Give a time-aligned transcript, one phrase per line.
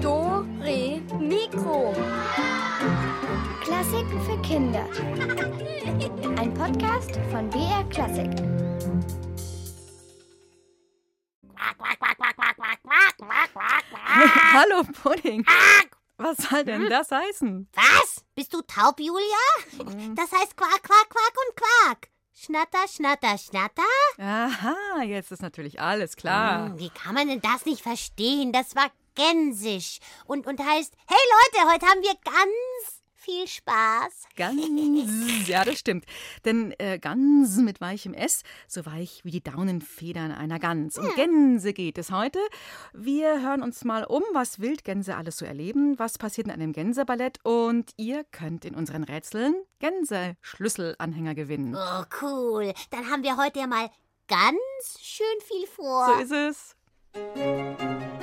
[0.00, 1.92] Do, Re, Mikro.
[3.60, 4.84] Klassiken für Kinder.
[6.38, 8.30] Ein Podcast von BR Klassik.
[14.52, 15.44] Hallo Pudding.
[16.18, 17.68] Was soll denn das heißen?
[17.74, 18.24] Was?
[18.36, 20.14] Bist du taub, Julia?
[20.14, 22.10] Das heißt Quack, Quack, Quack und Quack.
[22.42, 23.82] Schnatter, Schnatter, Schnatter?
[24.16, 26.70] Aha, jetzt ist natürlich alles klar.
[26.70, 28.50] Hm, Wie kann man denn das nicht verstehen?
[28.50, 29.98] Das war gänsisch.
[30.24, 31.18] Und, und heißt, hey
[31.58, 34.28] Leute, heute haben wir ganz viel Spaß.
[34.36, 36.04] Ganz, ja, das stimmt.
[36.44, 40.98] Denn äh, Gans mit weichem S, so weich wie die Daunenfedern einer Gans.
[40.98, 42.38] Um Gänse geht es heute.
[42.92, 47.38] Wir hören uns mal um, was Wildgänse alles so erleben, was passiert in einem Gänseballett
[47.44, 51.76] und ihr könnt in unseren Rätseln Gänseschlüsselanhänger gewinnen.
[51.76, 52.72] Oh, cool.
[52.90, 53.90] Dann haben wir heute ja mal
[54.28, 56.06] ganz schön viel vor.
[56.06, 58.19] So ist es.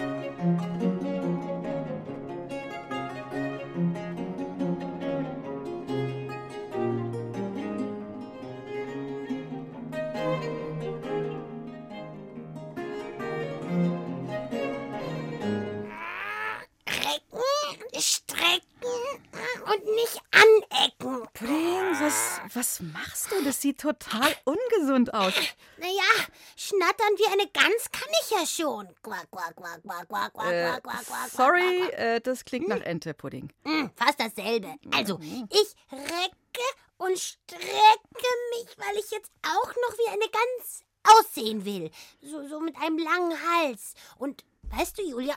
[19.72, 21.28] Und nicht anecken.
[21.34, 23.44] Pudding, was, was machst du?
[23.44, 25.34] Das sieht total ungesund aus.
[25.78, 28.88] Naja, schnattern wie eine Gans kann ich ja schon.
[29.02, 32.82] Quack, quack, quack, quack, quack, quack, Äh, quack, quack, sorry, quack, äh, das klingt nach
[32.82, 33.52] Ente, Pudding.
[33.66, 34.76] Hm, fast dasselbe.
[34.94, 41.66] Also, ich recke und strecke mich, weil ich jetzt auch noch wie eine Gans aussehen
[41.66, 41.92] will.
[42.22, 43.94] So, so mit einem langen Hals.
[44.18, 45.36] Und weißt du, Julia,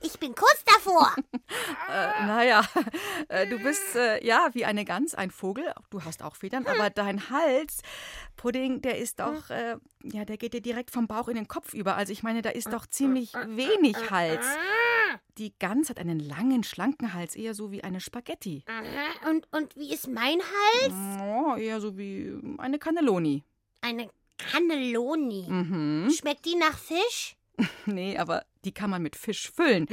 [0.00, 1.14] ich bin kurz davor.
[1.88, 2.62] Äh, naja,
[3.28, 5.74] äh, du bist äh, ja wie eine Gans, ein Vogel.
[5.90, 7.82] Du hast auch Federn, aber dein Hals,
[8.36, 11.74] Pudding, der ist doch, äh, ja, der geht dir direkt vom Bauch in den Kopf
[11.74, 11.96] über.
[11.96, 14.46] Also ich meine, da ist doch ziemlich wenig Hals.
[15.36, 18.64] Die Gans hat einen langen, schlanken Hals, eher so wie eine Spaghetti.
[18.66, 21.20] Aha, Und, und wie ist mein Hals?
[21.20, 23.44] Oh, eher so wie eine Cannelloni.
[23.82, 24.08] Eine
[24.38, 25.46] Cannelloni.
[25.48, 26.10] Mhm.
[26.10, 27.36] Schmeckt die nach Fisch?
[27.86, 29.86] Nee, aber die kann man mit Fisch füllen.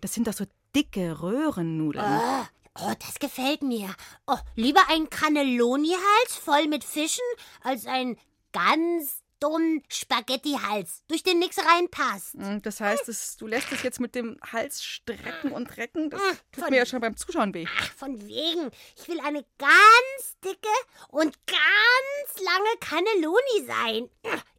[0.00, 0.44] Das sind doch so
[0.74, 2.04] dicke Röhrennudeln.
[2.04, 2.44] Oh,
[2.80, 3.94] oh, das gefällt mir.
[4.26, 7.24] Oh, lieber ein Cannelloni-Hals voll mit Fischen
[7.62, 8.18] als ein
[8.52, 12.34] ganz dummen Spaghetti-Hals, durch den nix reinpasst.
[12.36, 16.08] Mm, Das heißt, es, du lässt es jetzt mit dem Hals strecken und recken.
[16.08, 16.20] Das
[16.52, 17.66] tut Von- mir ja schon beim Zuschauen weh.
[17.78, 18.70] Ach, von wegen.
[18.96, 20.68] Ich will eine ganz dicke
[21.08, 24.08] und ganz lange Cannelloni sein.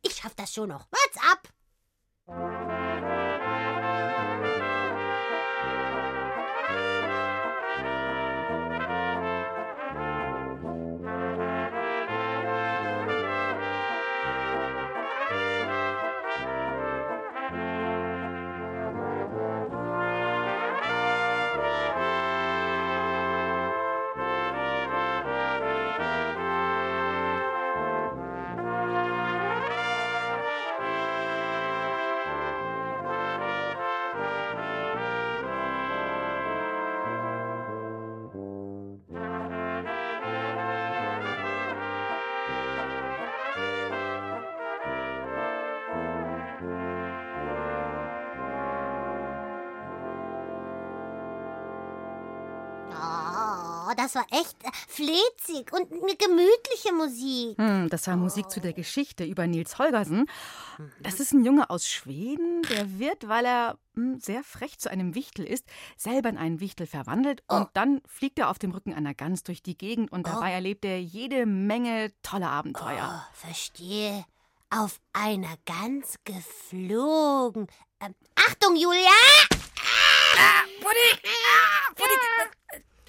[0.04, 0.86] Ich schaff das schon noch.
[0.92, 1.50] What's up?
[2.28, 2.85] Oh,
[53.96, 57.58] das war echt äh, fletzig und eine gemütliche Musik.
[57.58, 60.28] Hm, das war Musik zu der Geschichte über Nils Holgersen.
[61.00, 65.16] Das ist ein Junge aus Schweden, der wird, weil er hm, sehr frech zu einem
[65.16, 65.66] Wichtel ist,
[65.98, 69.64] selber in einen Wichtel verwandelt und dann fliegt er auf dem Rücken einer Gans durch
[69.64, 73.24] die Gegend und dabei erlebt er jede Menge tolle Abenteuer.
[73.24, 74.26] Oh, verstehe.
[74.70, 77.68] Auf einer Gans geflogen.
[78.02, 79.12] Ähm, Achtung, Julia!
[80.82, 81.32] Pudding!
[81.96, 82.65] Pudding!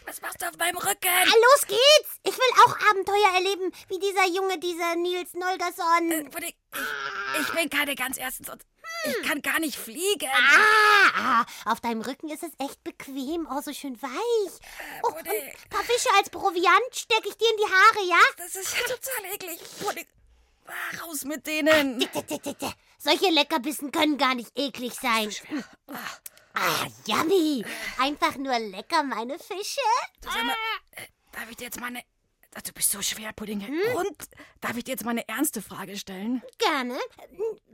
[0.07, 1.09] Was machst du auf meinem Rücken?
[1.09, 2.21] Ah, los geht's!
[2.23, 6.31] Ich will auch Abenteuer erleben, wie dieser Junge, dieser Nils Nolgerson.
[6.31, 8.65] Pudding, ich, ich bin keine Gans erstens und
[9.05, 10.29] ich kann gar nicht fliegen.
[10.33, 11.11] Ah,
[11.43, 13.49] ah, auf deinem Rücken ist es echt bequem.
[13.51, 14.53] Oh, so schön weich.
[15.03, 15.43] Oh, und Pudding.
[15.43, 18.21] ein paar Fische als Proviant stecke ich dir in die Haare, ja?
[18.37, 19.61] Das ist ja total eklig.
[19.81, 20.07] Pudding,
[20.67, 22.09] ah, raus mit denen.
[22.99, 25.35] Solche Leckerbissen können gar nicht eklig sein.
[26.59, 27.65] Ah, yummy.
[27.99, 29.81] Einfach nur lecker, meine Fische.
[30.23, 30.55] Du, sag mal,
[30.93, 32.03] äh, darf ich dir jetzt mal eine...
[32.55, 33.61] Ach, Du bist so schwer, Pudding.
[33.97, 34.17] Und
[34.63, 36.43] darf ich dir jetzt mal eine ernste Frage stellen?
[36.59, 36.99] Gerne,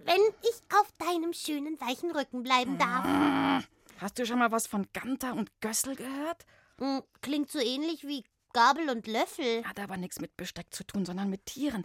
[0.04, 3.64] wenn ich auf deinem schönen, weichen Rücken bleiben darf.
[3.98, 6.44] Hast du schon mal was von Ganta und Gössel gehört?
[6.78, 9.64] Hm, Klingt so ähnlich wie Gabel und Löffel.
[9.64, 11.84] Hat aber nichts mit Besteck zu tun, sondern mit Tieren.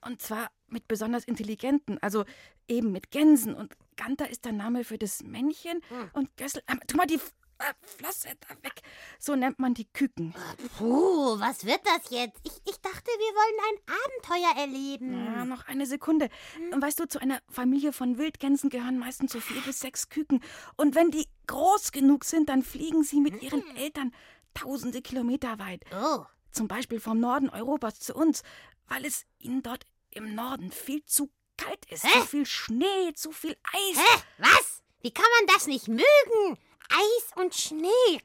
[0.00, 2.24] Und zwar mit besonders intelligenten, also
[2.68, 3.54] eben mit Gänsen.
[3.54, 5.80] Und Ganter ist der Name für das Männchen
[6.12, 6.62] und Gössel.
[6.66, 7.20] Äh, tu mal die
[7.60, 8.80] äh, Flosse da weg.
[9.18, 10.34] So nennt man die Küken.
[10.78, 12.40] Puh, was wird das jetzt?
[12.44, 15.24] Ich, ich dachte, wir wollen ein Abenteuer erleben.
[15.26, 16.30] Ja, noch eine Sekunde.
[16.72, 20.42] Und weißt du, zu einer Familie von Wildgänsen gehören meistens so vier bis sechs Küken.
[20.76, 24.14] Und wenn die groß genug sind, dann fliegen sie mit ihren Eltern
[24.54, 25.82] tausende Kilometer weit.
[25.94, 26.24] Oh.
[26.52, 28.42] Zum Beispiel vom Norden Europas zu uns,
[28.88, 32.04] weil es ihnen dort im Norden viel zu kalt ist.
[32.04, 32.20] Hä?
[32.20, 33.96] Zu viel Schnee, zu viel Eis.
[33.98, 34.22] Hä?
[34.38, 34.82] Was?
[35.00, 36.58] Wie kann man das nicht mögen?
[36.92, 38.20] Eis und Schnee.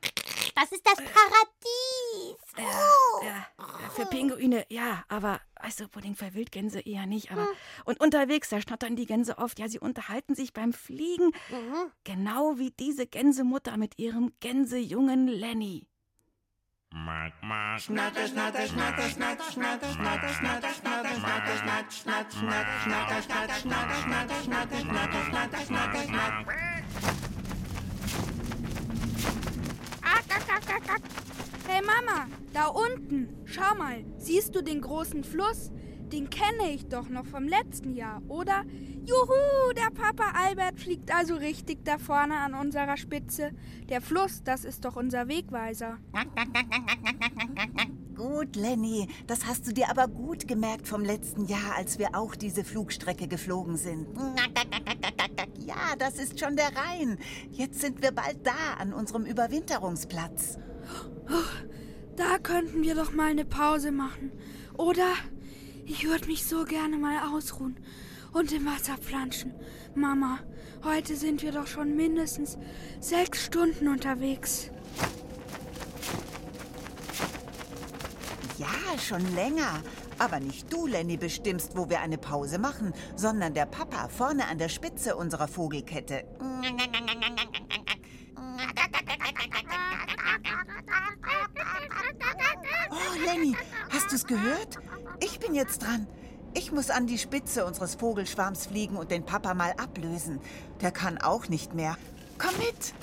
[0.55, 2.37] Das ist das Paradies.
[2.57, 3.23] Oh.
[3.23, 3.45] Ja,
[3.95, 7.31] für Pinguine, ja, aber weißt du, Pudding für Wildgänse eher nicht.
[7.31, 7.47] Aber
[7.85, 9.59] und unterwegs, da schnattern die Gänse oft.
[9.59, 11.91] Ja, sie unterhalten sich beim Fliegen, Mhm.
[12.03, 15.87] genau wie diese Gänsemutter mit ihrem Gänsejungen Lenny.
[31.67, 35.71] Hey Mama, da unten, schau mal, siehst du den großen Fluss?
[36.15, 38.63] Den kenne ich doch noch vom letzten Jahr, oder?
[39.03, 43.51] Juhu, der Papa Albert fliegt also richtig da vorne an unserer Spitze.
[43.89, 45.97] Der Fluss, das ist doch unser Wegweiser.
[48.15, 52.33] Gut, Lenny, das hast du dir aber gut gemerkt vom letzten Jahr, als wir auch
[52.33, 54.07] diese Flugstrecke geflogen sind.
[55.57, 57.17] Ja, das ist schon der Rhein.
[57.49, 60.59] Jetzt sind wir bald da an unserem Überwinterungsplatz.
[62.15, 64.31] Da könnten wir doch mal eine Pause machen.
[64.77, 65.11] Oder
[65.85, 67.77] ich würde mich so gerne mal ausruhen
[68.33, 69.53] und im Wasser planschen.
[69.93, 70.39] Mama,
[70.83, 72.57] heute sind wir doch schon mindestens
[72.99, 74.71] sechs Stunden unterwegs.
[78.57, 78.67] Ja,
[78.99, 79.81] schon länger.
[80.17, 84.57] Aber nicht du, Lenny, bestimmst, wo wir eine Pause machen, sondern der Papa vorne an
[84.57, 86.23] der Spitze unserer Vogelkette.
[92.89, 93.55] Oh, Lenny,
[93.89, 94.79] hast du's gehört?
[95.19, 96.07] Ich bin jetzt dran.
[96.53, 100.39] Ich muss an die Spitze unseres Vogelschwarms fliegen und den Papa mal ablösen.
[100.81, 101.97] Der kann auch nicht mehr.
[102.37, 102.93] Komm mit!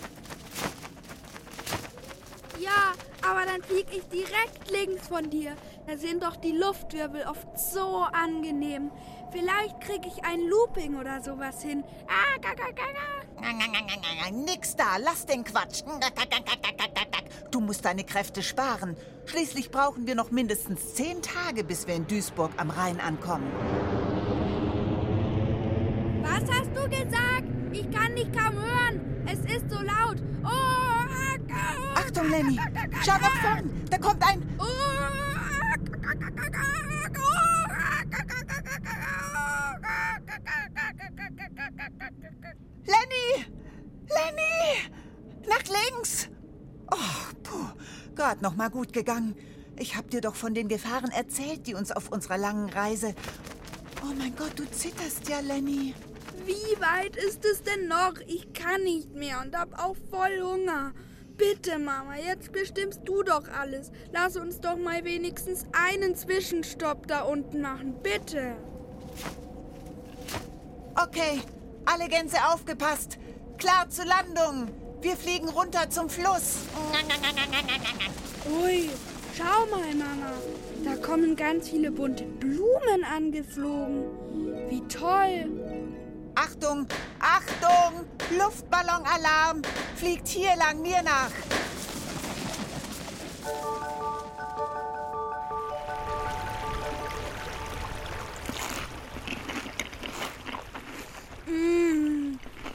[2.58, 2.92] Ja,
[3.28, 5.56] aber dann flieg ich direkt links von dir.
[5.86, 8.90] Da sind doch die Luftwirbel oft so angenehm.
[9.32, 11.82] Vielleicht krieg ich ein Looping oder sowas hin.
[12.06, 14.30] Ah, ga, ga, ga, ga.
[14.30, 15.82] Nix da, lass den Quatsch.
[17.50, 18.96] Du musst deine Kräfte sparen.
[19.26, 23.50] Schließlich brauchen wir noch mindestens zehn Tage, bis wir in Duisburg am Rhein ankommen.
[26.22, 27.44] Was hast du gesagt?
[27.72, 29.24] Ich kann dich kaum hören.
[29.26, 30.18] Es ist so laut.
[30.44, 32.58] Oh, ah, ga, Achtung, Lenny!
[33.04, 33.70] Schau nach vorn!
[33.88, 34.42] Da kommt ein...
[34.58, 35.21] oh,
[42.84, 43.46] Lenny!
[44.08, 44.90] Lenny!
[45.48, 46.28] Nach links!
[46.90, 46.96] Oh,
[47.42, 47.68] puh.
[48.16, 49.36] Gott, noch mal gut gegangen.
[49.76, 53.14] Ich hab dir doch von den Gefahren erzählt, die uns auf unserer langen Reise...
[54.02, 55.94] Oh mein Gott, du zitterst ja, Lenny.
[56.44, 58.14] Wie weit ist es denn noch?
[58.26, 60.92] Ich kann nicht mehr und hab auch voll Hunger.
[61.36, 63.92] Bitte, Mama, jetzt bestimmst du doch alles.
[64.12, 67.94] Lass uns doch mal wenigstens einen Zwischenstopp da unten machen.
[68.02, 68.56] Bitte.
[70.94, 71.40] Okay,
[71.84, 73.18] alle Gänse aufgepasst.
[73.58, 74.68] Klar zur Landung.
[75.00, 76.58] Wir fliegen runter zum Fluss.
[78.62, 78.90] Ui,
[79.36, 80.32] schau mal, Mama.
[80.84, 84.04] Da kommen ganz viele bunte Blumen angeflogen.
[84.68, 85.50] Wie toll.
[86.34, 86.86] Achtung,
[87.18, 88.06] Achtung!
[88.36, 89.62] Luftballonalarm!
[89.96, 91.30] Fliegt hier lang mir nach.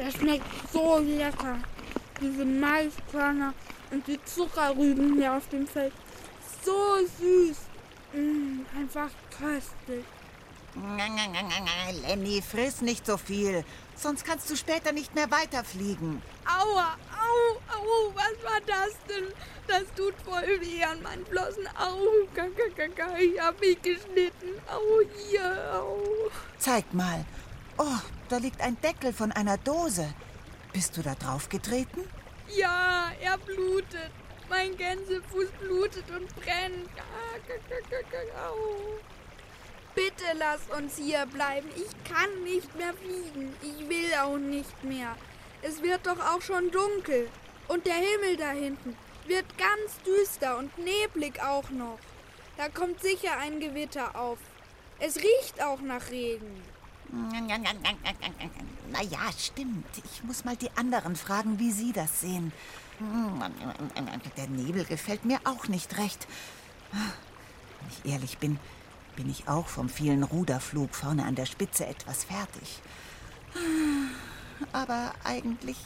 [0.07, 1.57] Das schmeckt so lecker.
[2.21, 3.53] Diese Maiskörner
[3.91, 5.93] und die Zuckerrüben hier auf dem Feld.
[6.63, 7.57] So süß.
[8.13, 10.05] Mmh, einfach köstlich.
[12.03, 16.21] Lenny, friss nicht so viel, sonst kannst du später nicht mehr weiterfliegen.
[16.45, 19.33] Aua, au, au, was war das denn?
[19.67, 21.67] Das tut voll weh an meinen Flossen.
[21.79, 24.49] Au, kaka, kaka, ich hab mich geschnitten.
[24.71, 25.99] Au, hier, au.
[26.59, 27.25] Zeig mal.
[27.79, 27.99] Oh,
[28.29, 30.13] da liegt ein Deckel von einer Dose.
[30.74, 32.01] Bist du da drauf getreten?
[32.55, 34.12] Ja, er blutet.
[34.50, 36.89] Mein Gänsefuß blutet und brennt.
[39.96, 41.69] Bitte lass uns hier bleiben.
[41.75, 43.53] Ich kann nicht mehr fliegen.
[43.62, 45.15] Ich will auch nicht mehr.
[45.62, 47.29] Es wird doch auch schon dunkel.
[47.67, 48.96] Und der Himmel da hinten.
[49.25, 52.00] Wird ganz düster und neblig auch noch.
[52.57, 54.39] Da kommt sicher ein Gewitter auf.
[55.00, 56.63] Es riecht auch nach Regen.
[57.09, 59.85] Na ja, stimmt.
[59.97, 62.51] Ich muss mal die anderen fragen, wie sie das sehen.
[64.37, 66.27] Der Nebel gefällt mir auch nicht recht.
[66.91, 68.59] Wenn ich ehrlich bin,
[69.15, 72.81] bin ich auch vom vielen Ruderflug vorne an der Spitze etwas fertig.
[74.73, 75.77] Aber eigentlich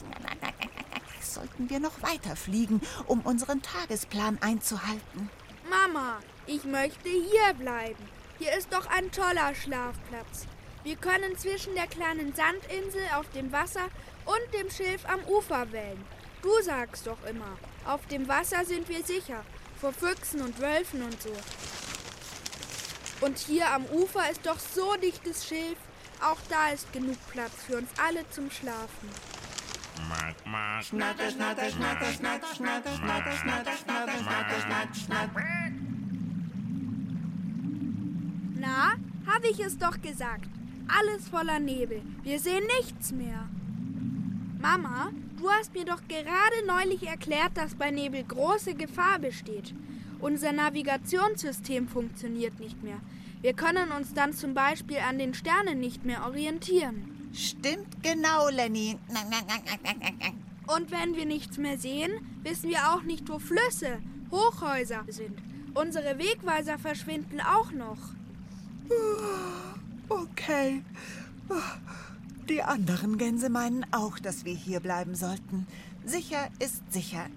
[1.22, 5.30] sollten wir noch weiter fliegen, um unseren Tagesplan einzuhalten.
[5.70, 8.04] Mama, ich möchte hier bleiben.
[8.40, 10.48] Hier ist doch ein toller Schlafplatz.
[10.84, 13.86] Wir können zwischen der kleinen Sandinsel auf dem Wasser
[14.26, 16.04] und dem Schilf am Ufer wählen.
[16.42, 19.46] Du sagst doch immer, auf dem Wasser sind wir sicher,
[19.80, 21.34] vor Füchsen und Wölfen und so.
[23.22, 25.78] Und hier am Ufer ist doch so dichtes Schilf,
[26.20, 29.10] auch da ist genug Platz für uns alle zum Schlafen.
[38.56, 38.94] Na,
[39.32, 40.50] habe ich es doch gesagt.
[41.00, 42.02] Alles voller Nebel.
[42.24, 43.48] Wir sehen nichts mehr.
[44.60, 49.74] Mama, du hast mir doch gerade neulich erklärt, dass bei Nebel große Gefahr besteht.
[50.20, 53.00] Unser Navigationssystem funktioniert nicht mehr.
[53.42, 57.30] Wir können uns dann zum Beispiel an den Sternen nicht mehr orientieren.
[57.34, 58.98] Stimmt genau, Lenny.
[60.68, 62.12] Und wenn wir nichts mehr sehen,
[62.44, 65.40] wissen wir auch nicht, wo Flüsse, Hochhäuser sind.
[65.74, 67.98] Unsere Wegweiser verschwinden auch noch.
[70.12, 70.84] Okay.
[72.50, 75.68] Die anderen Gänse meinen auch, dass wir hier bleiben sollten.
[76.06, 77.28] Sicher ist sicher.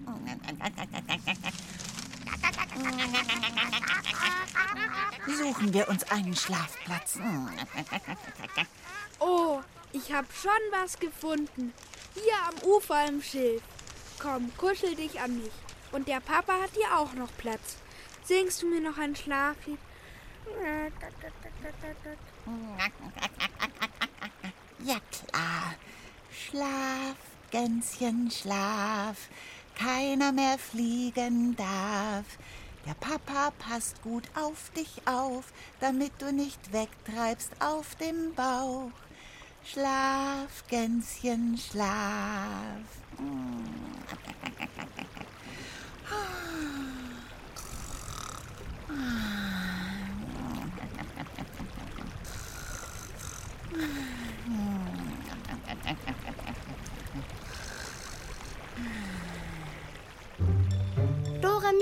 [5.25, 7.17] Suchen wir uns einen Schlafplatz.
[9.19, 9.61] Oh,
[9.93, 11.73] ich hab schon was gefunden.
[12.13, 13.61] Hier am Ufer im Schilf.
[14.19, 15.51] Komm, kuschel dich an mich.
[15.91, 17.77] Und der Papa hat hier auch noch Platz.
[18.23, 19.79] Singst du mir noch ein Schlaflied?
[24.83, 25.75] Ja klar.
[26.31, 27.17] Schlaf,
[27.51, 29.29] Gänschen, schlaf.
[29.75, 32.25] Keiner mehr fliegen darf.
[32.85, 35.45] Der Papa passt gut auf dich auf,
[35.79, 38.91] damit du nicht wegtreibst auf dem Bauch.
[39.63, 42.85] Schlaf, Gänschen, schlaf.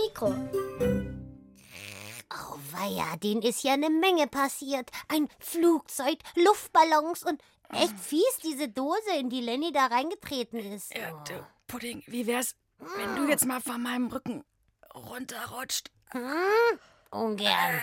[0.03, 0.36] Mikro.
[2.33, 4.89] Oh weia, denen ist ja eine Menge passiert.
[5.07, 10.93] Ein Flugzeug, Luftballons und echt fies diese Dose, in die Lenny da reingetreten ist.
[10.93, 12.55] Ja, du, Pudding, wie wär's,
[12.98, 14.43] wenn du jetzt mal von meinem Rücken
[14.93, 15.89] runterrutscht?
[16.12, 16.79] Hm?
[17.12, 17.81] Ungern.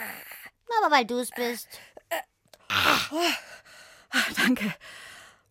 [0.78, 1.68] Aber weil du es bist.
[4.36, 4.74] Danke.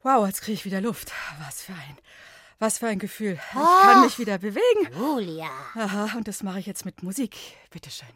[0.04, 1.12] Wow, jetzt kriege ich wieder Luft.
[1.46, 1.98] Was für ein,
[2.60, 3.40] was für ein Gefühl.
[3.52, 4.94] Ich kann mich wieder bewegen.
[4.98, 5.50] Julia.
[5.76, 7.36] Aha, und das mache ich jetzt mit Musik.
[7.72, 8.08] Bitteschön.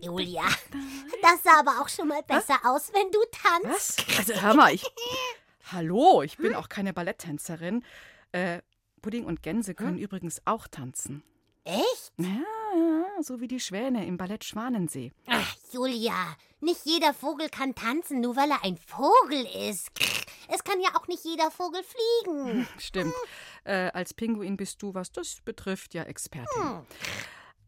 [0.00, 0.42] Julia.
[1.22, 4.08] Das sah aber auch schon mal besser aus, wenn du tanzt.
[4.08, 4.18] Was?
[4.18, 4.82] Also hör mal, ich.
[5.72, 7.84] Hallo, ich bin auch keine Balletttänzerin.
[8.32, 8.62] Äh,
[9.00, 11.22] Pudding und Gänse können übrigens auch tanzen.
[11.64, 12.12] Echt?
[12.16, 13.22] Ja, ja.
[13.22, 15.12] so wie die Schwäne im Ballett Schwanensee.
[15.26, 19.90] Ach, Julia, nicht jeder Vogel kann tanzen, nur weil er ein Vogel ist.
[20.48, 22.66] Es kann ja auch nicht jeder Vogel fliegen.
[22.78, 23.14] Stimmt.
[23.64, 26.86] Äh, als Pinguin bist du, was das betrifft, ja Expertin.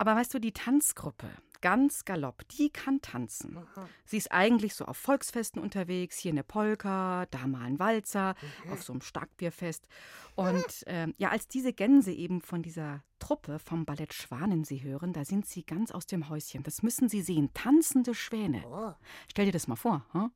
[0.02, 1.28] Aber weißt du, die Tanzgruppe,
[1.61, 3.56] ganz galopp, die kann tanzen.
[4.04, 8.35] Sie ist eigentlich so auf Volksfesten unterwegs, hier eine Polka, da mal ein Walzer,
[8.68, 9.87] auf so einem Starkbierfest.
[10.35, 15.25] Und ähm, ja, als diese Gänse eben von dieser Truppe vom Ballett Schwanensee hören, da
[15.25, 16.64] sind sie ganz aus dem Häuschen.
[16.64, 18.64] Das müssen sie sehen, tanzende Schwäne.
[18.66, 18.94] Oh.
[19.30, 20.04] Stell dir das mal vor.
[20.11, 20.32] Hm?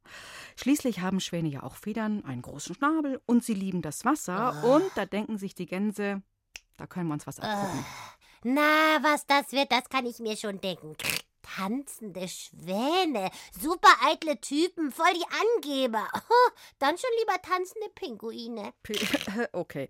[0.54, 4.62] Schließlich haben Schwäne ja auch Federn, einen großen Schnabel und sie lieben das Wasser.
[4.62, 6.22] Und da denken sich die Gänse,
[6.76, 7.84] da können wir uns was abgucken.
[8.48, 10.94] Na, was das wird, das kann ich mir schon denken.
[11.42, 16.06] Tanzende Schwäne, super eitle Typen, voll die Angeber.
[16.14, 18.72] Oh, dann schon lieber tanzende Pinguine.
[18.84, 18.94] P
[19.52, 19.88] okay.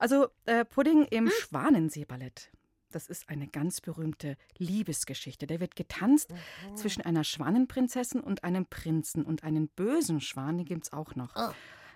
[0.00, 2.50] Also äh, Pudding im Schwanenseeballett.
[2.90, 5.46] Das ist eine ganz berühmte Liebesgeschichte.
[5.46, 6.34] Der wird getanzt
[6.74, 9.24] zwischen einer Schwanenprinzessin und einem Prinzen.
[9.24, 11.36] Und einen bösen Schwan, den gibt es auch noch.
[11.36, 11.52] Oh.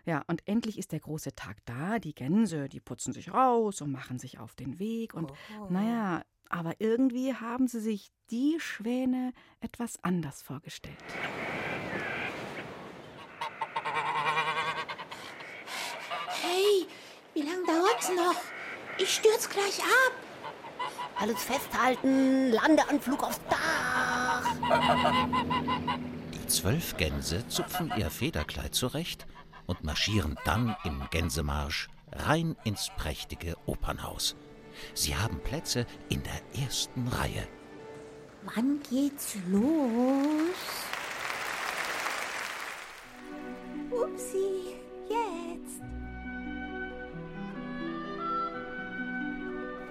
[0.06, 1.98] Ja, und endlich ist der große Tag da.
[1.98, 5.14] Die Gänse, die putzen sich raus und machen sich auf den Weg.
[5.14, 5.32] Und
[5.68, 10.96] naja, aber irgendwie haben sie sich die Schwäne etwas anders vorgestellt.
[16.40, 16.86] Hey,
[17.34, 18.40] wie lange dauert's noch?
[18.98, 20.12] Ich stürz gleich ab.
[21.18, 24.54] Alles festhalten, Landeanflug aufs Dach.
[26.32, 29.26] Die zwölf Gänse zupfen ihr Federkleid zurecht
[29.66, 34.36] und marschieren dann im Gänsemarsch rein ins prächtige Opernhaus.
[34.94, 37.46] Sie haben Plätze in der ersten Reihe.
[38.54, 39.66] Wann geht's los?
[43.90, 44.76] Upsi,
[45.08, 45.82] jetzt.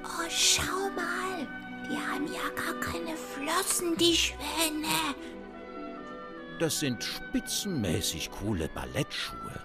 [0.04, 1.48] Oh, schau mal.
[1.90, 5.16] Die haben ja gar keine Flossen, die Schwäne.
[6.60, 9.62] Das sind spitzenmäßig coole Ballettschuhe.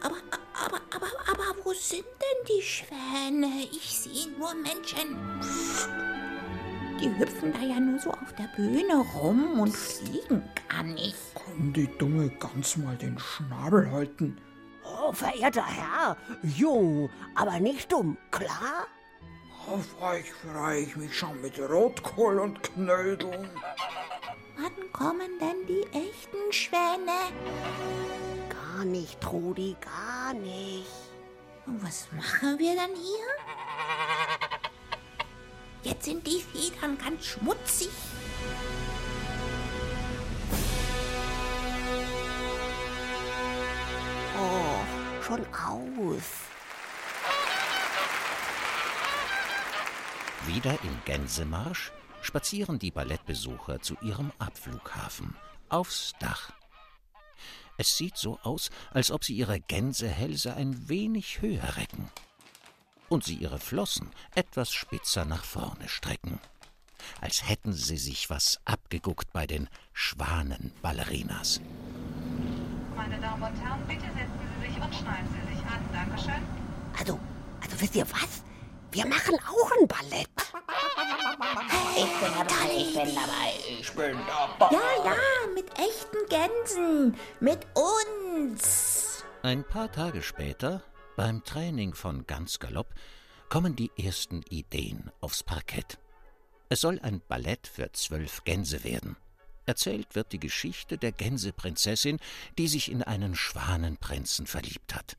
[0.00, 0.16] Aber,
[0.64, 3.68] aber, aber, aber wo sind denn die Schwäne?
[3.70, 5.18] Ich sehe nur Menschen.
[5.40, 5.88] Psst.
[7.00, 11.16] Die hüpfen da ja nur so auf der Bühne rum und fliegen gar nicht.
[11.34, 14.40] Kann die dumme Gans mal den Schnabel halten?
[14.82, 18.86] Oh, verehrter Herr, jung, aber nicht dumm, klar?
[19.66, 23.50] Auf euch freue ich mich schon mit Rotkohl und Knödeln.
[24.56, 27.32] Wann kommen denn die echten Schwäne?
[28.48, 30.86] Gar nicht, Trudi, gar nicht.
[31.66, 33.26] Und was machen wir dann hier?
[35.82, 37.90] Jetzt sind die Federn ganz schmutzig.
[44.38, 46.55] Oh, schon aus.
[50.46, 51.90] Wieder im Gänsemarsch
[52.22, 55.34] spazieren die Ballettbesucher zu ihrem Abflughafen
[55.68, 56.52] aufs Dach.
[57.78, 62.10] Es sieht so aus, als ob sie ihre Gänsehälse ein wenig höher recken
[63.08, 66.38] und sie ihre Flossen etwas spitzer nach vorne strecken,
[67.20, 71.60] als hätten sie sich was abgeguckt bei den Schwanenballerinas.
[72.94, 75.80] Meine Damen und Herren, bitte setzen Sie sich und schneiden Sie sich an.
[75.92, 76.42] Dankeschön.
[76.98, 77.20] Also,
[77.60, 78.45] also wisst ihr was?
[78.92, 80.28] Wir machen auch ein Ballett.
[81.96, 84.74] Ich bin dabei, ich bin dabei, ich bin dabei.
[84.74, 85.16] Ja, ja,
[85.54, 87.16] mit echten Gänsen.
[87.40, 89.24] Mit uns.
[89.42, 90.82] Ein paar Tage später,
[91.16, 92.88] beim Training von Ganz Galopp,
[93.48, 95.98] kommen die ersten Ideen aufs Parkett.
[96.68, 99.16] Es soll ein Ballett für zwölf Gänse werden.
[99.66, 102.18] Erzählt wird die Geschichte der Gänseprinzessin,
[102.56, 105.16] die sich in einen Schwanenprinzen verliebt hat.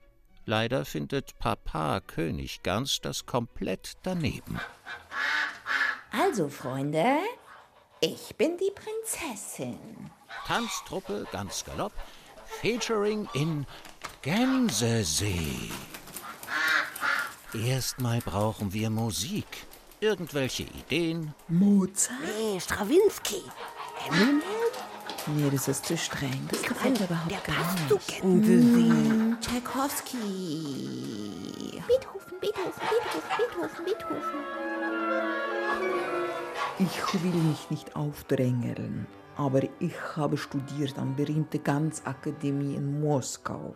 [0.49, 4.62] Leider findet Papa König Gans das komplett daneben.
[6.10, 7.17] Also, Freunde,
[7.99, 9.77] ich bin die Prinzessin.
[10.45, 11.91] Tanztruppe Ganz Galopp,
[12.62, 13.65] featuring in
[14.21, 15.69] Gänsesee.
[17.53, 19.67] Erstmal brauchen wir Musik.
[19.99, 21.33] Irgendwelche Ideen?
[21.49, 22.21] Mozart?
[22.23, 23.43] Nee, Strawinski.
[24.07, 24.41] Eminem?
[25.36, 26.48] Nee, das ist zu streng.
[26.50, 28.22] Das gefällt mir überhaupt Der gar nicht.
[28.22, 29.36] Gänsesee.
[29.42, 30.18] Tchaikovsky.
[31.88, 34.22] Beethoven, Beethoven, Beethoven, Beethoven, Beethoven.
[36.80, 43.76] Ich will mich nicht aufdrängeln, aber ich habe studiert an berühmte Ganzakademie in Moskau.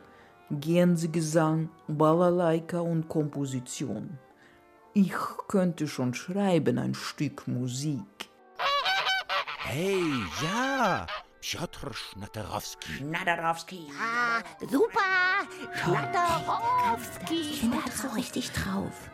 [0.52, 4.20] Gänsegesang, Balalaika und Komposition.
[4.94, 5.14] Ich
[5.48, 8.30] könnte schon schreiben ein Stück Musik.
[9.60, 10.04] Hey,
[10.44, 11.08] ja!
[11.42, 13.04] Piotr Schnaterowski.
[13.04, 13.88] Nadarowski.
[14.00, 15.48] Ah, super.
[15.84, 17.42] Schnatterowski.
[17.42, 19.10] Ich er hat so richtig drauf.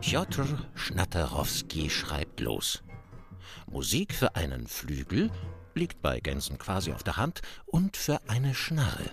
[0.00, 2.82] Piotr Schnatterowski schreibt los.
[3.66, 5.30] Musik für einen Flügel
[5.74, 9.10] liegt bei Gänsen quasi auf der Hand und für eine Schnarre.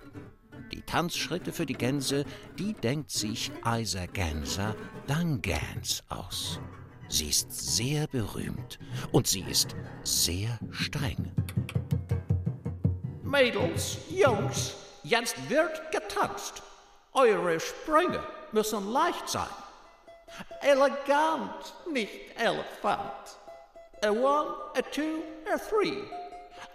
[0.71, 2.23] Die Tanzschritte für die Gänse,
[2.57, 4.73] die denkt sich Isa Gänser
[5.07, 6.59] Langgans aus.
[7.09, 8.79] Sie ist sehr berühmt
[9.11, 11.31] und sie ist sehr streng.
[13.23, 16.61] Mädels, Jungs, jetzt wird getanzt.
[17.13, 19.47] Eure Sprünge müssen leicht sein.
[20.61, 23.37] Elegant, nicht Elefant.
[24.03, 26.03] A one, a two, a three.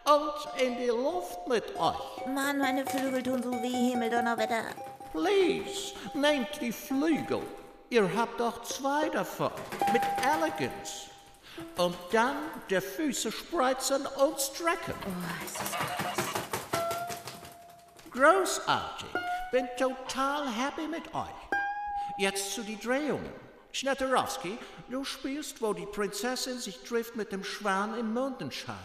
[0.04, 2.26] Und in die Luft mit euch.
[2.26, 4.64] Mann, meine Flügel tun so weh, Himmeldonnerwetter.
[5.12, 7.42] Please, nehmt die Flügel.
[7.90, 9.50] Ihr habt doch zwei davon.
[9.92, 11.08] Mit Elegance.
[11.76, 12.36] Und dann
[12.68, 14.94] die Füße spreizen und strecken.
[18.10, 19.08] Großartig.
[19.50, 21.48] Bin total happy mit euch.
[22.18, 23.32] Jetzt zu die Drehungen.
[23.72, 24.58] Schnatterowski,
[24.90, 28.76] du spielst, wo die Prinzessin sich trifft mit dem Schwan im Mondenschein.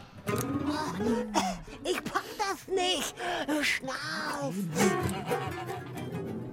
[1.83, 3.15] Ich pack das nicht.
[3.61, 4.53] Schnauf.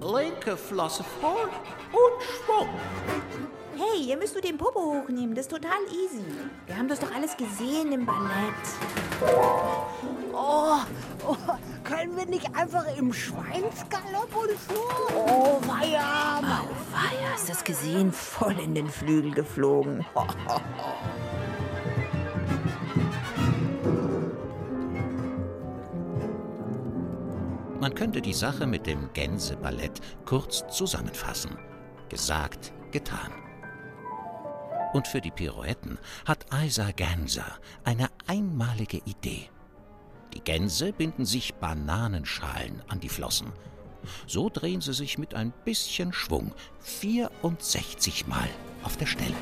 [0.01, 1.43] Linke Flosse vor
[1.91, 2.69] und Schwung.
[3.77, 5.35] Hey, ihr müsst nur den Popo hochnehmen.
[5.35, 6.25] Das ist total easy.
[6.65, 8.27] Wir haben das doch alles gesehen im Ballett.
[10.33, 10.79] Oh,
[11.27, 11.35] oh,
[11.83, 14.81] können wir nicht einfach im Schweinsgalopp und so?
[15.15, 16.39] Oh, weia.
[16.41, 18.11] Oh, weia, hast du das gesehen?
[18.11, 20.03] Voll in den Flügel geflogen.
[27.81, 31.57] Man könnte die Sache mit dem Gänseballett kurz zusammenfassen.
[32.09, 33.31] Gesagt, getan.
[34.93, 39.49] Und für die Pirouetten hat Isa Ganser eine einmalige Idee.
[40.35, 43.51] Die Gänse binden sich Bananenschalen an die Flossen.
[44.27, 48.49] So drehen sie sich mit ein bisschen Schwung 64 Mal
[48.83, 49.35] auf der Stelle.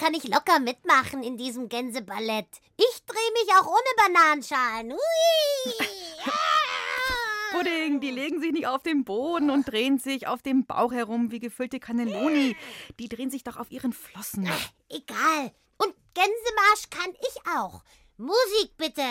[0.00, 2.48] Kann ich locker mitmachen in diesem Gänseballett.
[2.78, 4.92] Ich drehe mich auch ohne Bananenschalen.
[4.92, 5.74] Hui!
[7.52, 11.30] Pudding, die legen sich nicht auf den Boden und drehen sich auf dem Bauch herum
[11.30, 12.56] wie gefüllte Cannelloni.
[12.98, 14.48] Die drehen sich doch auf ihren Flossen.
[14.88, 15.52] Egal.
[15.76, 17.82] Und Gänsemarsch kann ich auch.
[18.16, 19.02] Musik bitte.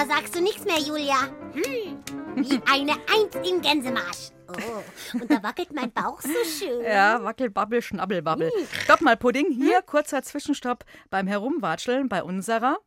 [0.00, 1.26] Da sagst du nichts mehr, Julia.
[1.52, 2.02] Hm.
[2.36, 4.30] Wie eine Eins im Gänsemarsch.
[4.48, 6.82] Oh, und da wackelt mein Bauch so schön.
[6.82, 8.50] Ja, wackel, babbel, schnabbel, babbel.
[8.82, 9.52] Stopp mal, Pudding.
[9.52, 12.78] Hier, kurzer Zwischenstopp beim Herumwatscheln bei unserer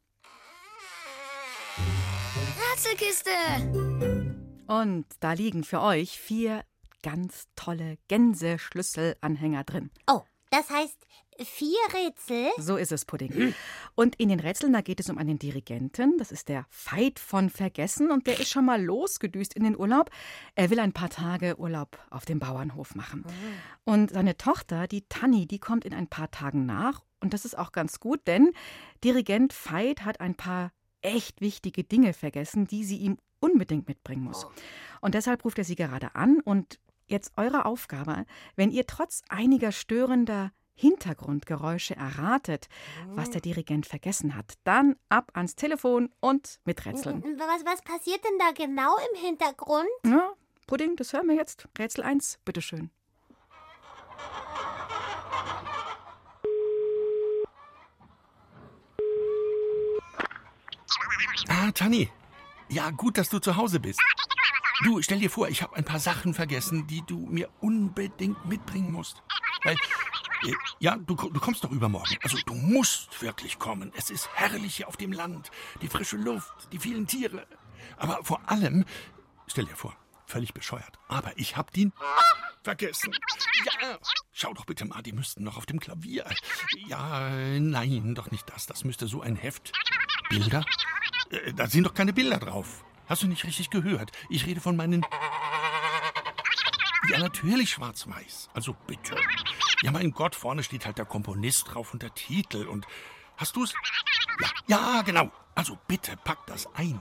[2.71, 3.29] Rätselkiste.
[4.65, 6.63] Und da liegen für euch vier
[7.03, 9.91] ganz tolle Gänseschlüsselanhänger drin.
[10.07, 11.05] Oh, das heißt
[11.43, 12.49] vier Rätsel?
[12.57, 13.53] So ist es, Pudding.
[13.95, 16.17] Und in den Rätseln, da geht es um einen Dirigenten.
[16.17, 18.11] Das ist der Veit von Vergessen.
[18.11, 20.09] Und der ist schon mal losgedüst in den Urlaub.
[20.55, 23.23] Er will ein paar Tage Urlaub auf dem Bauernhof machen.
[23.83, 27.03] Und seine Tochter, die Tanni, die kommt in ein paar Tagen nach.
[27.19, 28.51] Und das ist auch ganz gut, denn
[29.03, 34.47] Dirigent Veit hat ein paar echt wichtige Dinge vergessen, die sie ihm unbedingt mitbringen muss.
[35.01, 36.39] Und deshalb ruft er sie gerade an.
[36.39, 42.67] Und jetzt eure Aufgabe, wenn ihr trotz einiger störender Hintergrundgeräusche erratet,
[43.07, 47.23] was der Dirigent vergessen hat, dann ab ans Telefon und miträtseln.
[47.37, 49.87] Was, was passiert denn da genau im Hintergrund?
[50.05, 50.33] Ja,
[50.67, 51.67] Pudding, das hören wir jetzt.
[51.77, 52.89] Rätsel 1, bitteschön.
[61.49, 62.09] Ah, Tanni.
[62.69, 63.99] Ja, gut, dass du zu Hause bist.
[64.83, 68.91] Du, stell dir vor, ich habe ein paar Sachen vergessen, die du mir unbedingt mitbringen
[68.91, 69.21] musst.
[69.63, 69.77] Weil,
[70.79, 72.15] ja, du, du kommst doch übermorgen.
[72.21, 73.91] Also, du musst wirklich kommen.
[73.95, 75.51] Es ist herrlich hier auf dem Land.
[75.81, 77.45] Die frische Luft, die vielen Tiere.
[77.97, 78.85] Aber vor allem,
[79.47, 80.99] stell dir vor, völlig bescheuert.
[81.07, 81.93] Aber ich hab den
[82.63, 83.13] vergessen.
[83.81, 83.97] Ja,
[84.31, 86.25] schau doch bitte mal, die müssten noch auf dem Klavier.
[86.87, 87.29] Ja,
[87.59, 88.65] nein, doch nicht das.
[88.65, 89.71] Das müsste so ein Heft.
[90.29, 90.65] Bilder?
[91.29, 92.83] Äh, Da sind doch keine Bilder drauf.
[93.07, 94.11] Hast du nicht richtig gehört?
[94.29, 95.05] Ich rede von meinen
[97.09, 98.49] Ja, natürlich schwarz-weiß.
[98.53, 99.15] Also bitte.
[99.83, 102.67] Ja, mein Gott, vorne steht halt der Komponist drauf und der Titel.
[102.67, 102.87] Und
[103.35, 103.73] hast du's?
[104.39, 105.29] Ja, ja, genau.
[105.55, 106.97] Also bitte, pack das ein.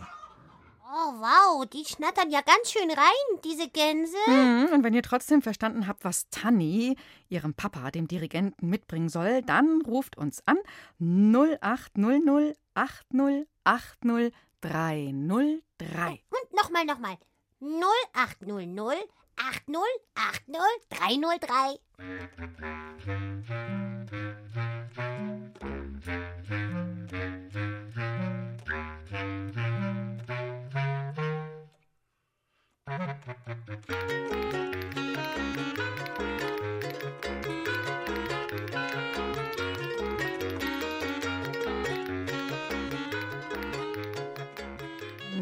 [0.84, 4.16] Oh, wow, die schnattern ja ganz schön rein, diese Gänse.
[4.26, 6.96] Mhm, Und wenn ihr trotzdem verstanden habt, was Tanni
[7.28, 10.58] ihrem Papa, dem Dirigenten, mitbringen soll, dann ruft uns an
[10.98, 16.20] 0800 80 80 303.
[16.30, 17.16] Und nochmal, nochmal.
[17.60, 18.98] 0800
[19.42, 19.82] 80
[20.14, 21.78] 80 303.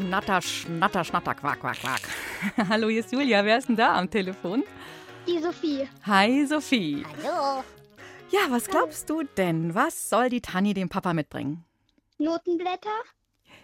[0.09, 2.20] Natter, schnatter, schnatter, quack, quack, quack.
[2.69, 3.43] Hallo, hier ist Julia.
[3.45, 4.63] Wer ist denn da am Telefon?
[5.27, 5.87] Die Sophie.
[6.05, 7.05] Hi, Sophie.
[7.23, 7.63] Hallo.
[8.29, 9.75] Ja, was glaubst du denn?
[9.75, 11.65] Was soll die Tanni dem Papa mitbringen?
[12.17, 12.89] Notenblätter?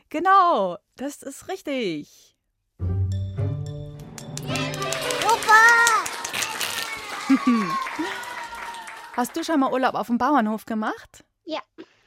[0.09, 2.35] Genau, das ist richtig.
[5.21, 6.03] Super!
[9.15, 11.25] Hast du schon mal Urlaub auf dem Bauernhof gemacht?
[11.45, 11.59] Ja.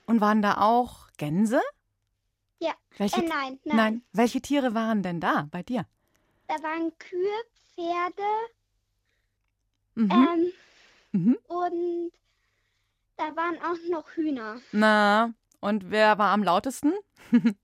[0.07, 1.61] Und waren da auch Gänse?
[2.59, 2.73] Ja.
[2.97, 5.87] Welche, Äh, nein, nein, Welche Tiere waren denn da bei dir?
[6.51, 7.45] Da waren Kühe,
[7.77, 8.23] Pferde
[9.95, 10.11] Mhm.
[10.11, 10.53] ähm,
[11.13, 11.39] Mhm.
[11.47, 12.13] und
[13.17, 16.93] da waren auch noch Hühner, Na, und wer war am lautesten?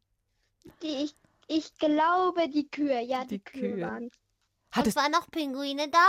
[0.82, 1.16] die ich,
[1.48, 3.80] ich glaube, die Kühe, ja, die, Die Kühe, Kühe.
[3.86, 4.04] waren.
[4.76, 6.08] Und waren noch Pinguine da?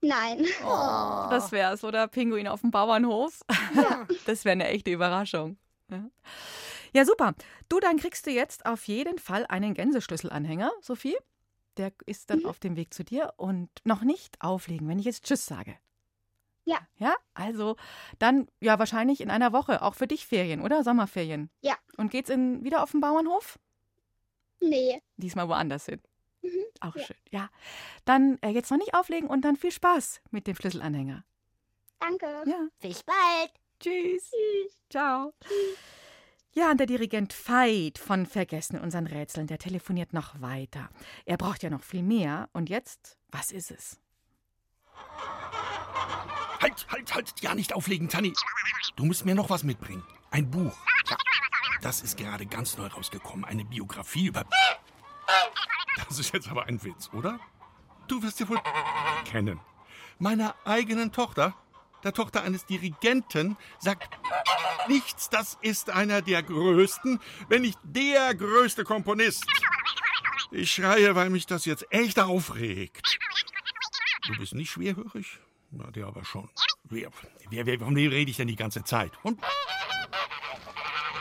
[0.00, 0.44] Nein.
[0.64, 1.28] Oh.
[1.30, 2.08] Das wär's, oder?
[2.08, 3.42] Pinguin auf dem Bauernhof.
[4.26, 5.56] Das wäre eine echte Überraschung.
[5.88, 6.10] Ja.
[6.94, 7.34] ja, super.
[7.68, 11.16] Du, dann kriegst du jetzt auf jeden Fall einen Gänseschlüsselanhänger, Sophie.
[11.78, 15.24] Der ist dann auf dem Weg zu dir und noch nicht auflegen, wenn ich jetzt
[15.24, 15.76] Tschüss sage.
[16.64, 16.78] Ja.
[16.96, 17.76] Ja, also
[18.18, 20.84] dann ja wahrscheinlich in einer Woche, auch für dich Ferien, oder?
[20.84, 21.50] Sommerferien.
[21.60, 21.74] Ja.
[21.96, 23.58] Und geht's in, wieder auf den Bauernhof?
[24.60, 25.02] Nee.
[25.16, 26.00] Diesmal woanders hin.
[26.42, 26.64] Mhm.
[26.80, 27.02] Auch Ja.
[27.04, 27.16] schön.
[27.30, 27.50] Ja.
[28.04, 31.24] Dann äh, jetzt noch nicht auflegen und dann viel Spaß mit dem Schlüsselanhänger.
[31.98, 32.26] Danke.
[32.46, 32.68] Ja.
[32.80, 33.52] Bis bald.
[33.80, 34.30] Tschüss.
[34.30, 34.78] Tschüss.
[34.90, 35.32] Ciao.
[36.54, 40.90] Ja, und der Dirigent Veit von Vergessen unseren Rätseln, der telefoniert noch weiter.
[41.24, 42.50] Er braucht ja noch viel mehr.
[42.52, 43.98] Und jetzt, was ist es?
[46.60, 47.40] Halt, halt, halt.
[47.40, 48.34] Ja, nicht auflegen, Tanni.
[48.96, 50.04] Du musst mir noch was mitbringen.
[50.30, 50.76] Ein Buch.
[51.08, 51.16] Ja,
[51.80, 53.44] das ist gerade ganz neu rausgekommen.
[53.44, 54.44] Eine Biografie über...
[56.08, 57.38] Das ist jetzt aber ein Witz, oder?
[58.08, 58.58] Du wirst ja wohl
[59.26, 59.60] kennen.
[60.18, 61.54] Meiner eigenen Tochter,
[62.04, 64.08] der Tochter eines Dirigenten, sagt
[64.88, 69.46] nichts, das ist einer der größten, wenn nicht der größte Komponist.
[70.50, 73.18] Ich schreie, weil mich das jetzt echt aufregt.
[74.26, 75.40] Du bist nicht schwerhörig?
[75.70, 76.48] Na, der aber schon.
[76.84, 77.10] Wer,
[77.48, 79.12] wer, wer, wem rede ich denn die ganze Zeit?
[79.22, 79.40] Und?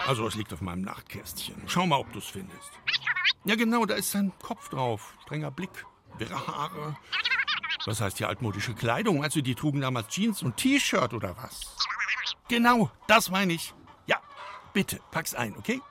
[0.06, 1.56] Also, es liegt auf meinem Nachtkästchen.
[1.68, 2.72] Schau mal, ob du es findest.
[3.46, 5.14] Ja, genau, da ist sein Kopf drauf.
[5.24, 5.86] Strenger Blick,
[6.18, 6.98] wirre Haare.
[7.86, 9.24] Was heißt hier altmodische Kleidung?
[9.24, 11.76] Also, die trugen damals Jeans und T-Shirt oder was?
[12.48, 13.74] Genau, das meine ich.
[14.06, 14.18] Ja,
[14.74, 15.82] bitte, pack's ein, okay?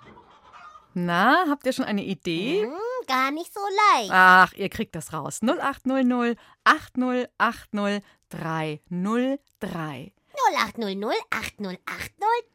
[0.94, 2.64] Na, habt ihr schon eine Idee?
[2.64, 2.72] Hm,
[3.06, 3.60] gar nicht so
[3.94, 4.10] leicht.
[4.12, 5.40] Ach, ihr kriegt das raus.
[5.42, 10.12] 0800 8080 303.
[10.52, 11.78] 0800 8080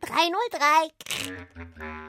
[0.01, 2.04] 303.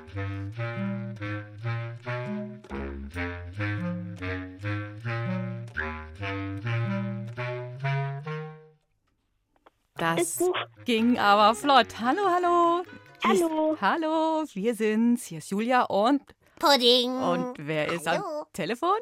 [10.15, 10.39] Das
[10.85, 11.89] ging aber flott.
[12.01, 12.85] Hallo, hallo.
[13.23, 13.77] Hier ist- Hallo.
[13.81, 15.25] Hallo, wir sind's.
[15.27, 16.23] Hier ist Julia und.
[16.59, 17.13] Pudding.
[17.17, 18.47] Und wer ist am Hallo.
[18.53, 18.97] Telefon?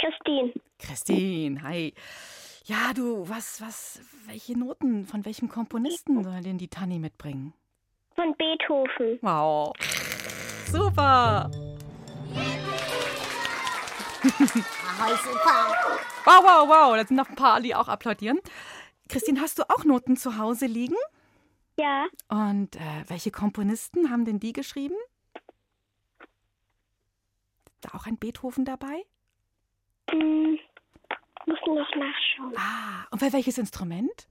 [0.00, 0.52] Christine.
[0.78, 1.94] Christine, hi.
[2.64, 7.54] Ja, du, was, was, welche Noten von welchem Komponisten soll denn die Tanni mitbringen?
[8.14, 9.18] Von Beethoven.
[9.22, 9.72] Wow.
[10.70, 11.50] Super.
[16.24, 16.96] Wow, wow, wow.
[16.96, 18.38] Da sind noch ein paar, die auch applaudieren.
[19.08, 20.96] Christine, hast du auch Noten zu Hause liegen?
[21.78, 22.06] Ja.
[22.28, 24.96] Und äh, welche Komponisten haben denn die geschrieben?
[27.66, 29.04] Ist da auch ein Beethoven dabei?
[30.10, 30.58] Hm,
[31.46, 32.54] muss noch nachschauen.
[32.56, 34.28] Ah, und bei welches Instrument?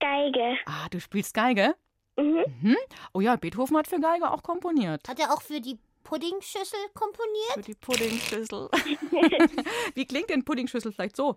[0.00, 0.56] Geige.
[0.66, 1.74] Ah, du spielst Geige?
[2.16, 2.44] Mhm.
[2.60, 2.76] Mhm.
[3.12, 5.08] Oh ja, Beethoven hat für Geige auch komponiert.
[5.08, 7.54] Hat er auch für die Puddingschüssel komponiert?
[7.54, 8.68] Für die Puddingschüssel.
[9.94, 11.36] Wie klingt denn Puddingschüssel vielleicht so?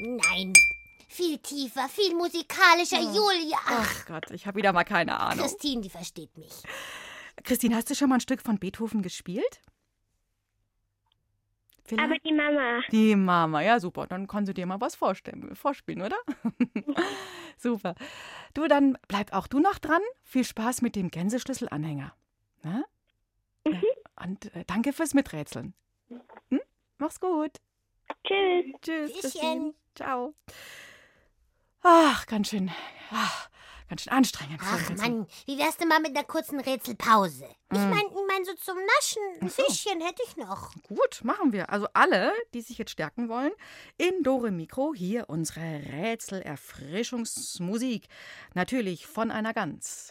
[0.00, 0.52] Nein.
[1.08, 3.00] Viel tiefer, viel musikalischer.
[3.00, 3.58] Julia.
[3.66, 5.44] Ach, Gott, ich habe wieder mal keine Ahnung.
[5.44, 6.62] Christine, die versteht mich.
[7.44, 9.60] Christine, hast du schon mal ein Stück von Beethoven gespielt?
[11.84, 12.04] Vielleicht?
[12.08, 12.80] Aber die Mama.
[12.92, 14.06] Die Mama, ja super.
[14.06, 16.16] Dann kann sie dir mal was vorstellen, vorspielen, oder?
[17.58, 17.96] super.
[18.54, 20.02] Du, dann bleib auch du noch dran.
[20.22, 22.14] Viel Spaß mit dem Gänseschlüsselanhänger.
[22.62, 22.84] Na?
[23.66, 23.80] Ja.
[24.24, 25.74] Und äh, danke fürs Miträtseln.
[26.50, 26.60] Hm?
[26.98, 27.56] Mach's gut.
[28.24, 28.66] Tschüss.
[28.82, 29.12] Tschüss.
[29.20, 29.74] Tschüsschen.
[29.94, 30.34] Ciao.
[31.82, 32.70] Ach, ganz schön,
[33.10, 33.48] ach,
[33.88, 34.60] ganz schön anstrengend.
[34.62, 37.46] Ach Mann, wie wär's denn mal mit einer kurzen Rätselpause?
[37.72, 37.88] Ich Mm.
[37.90, 39.62] mein, ich mein, so zum Naschen, ein so.
[39.64, 40.72] Fischchen hätte ich noch.
[40.88, 41.70] Gut, machen wir.
[41.70, 43.52] Also alle, die sich jetzt stärken wollen,
[43.96, 48.08] in Dore Mikro hier unsere Rätsel-Erfrischungsmusik.
[48.54, 50.10] Natürlich von einer Gans.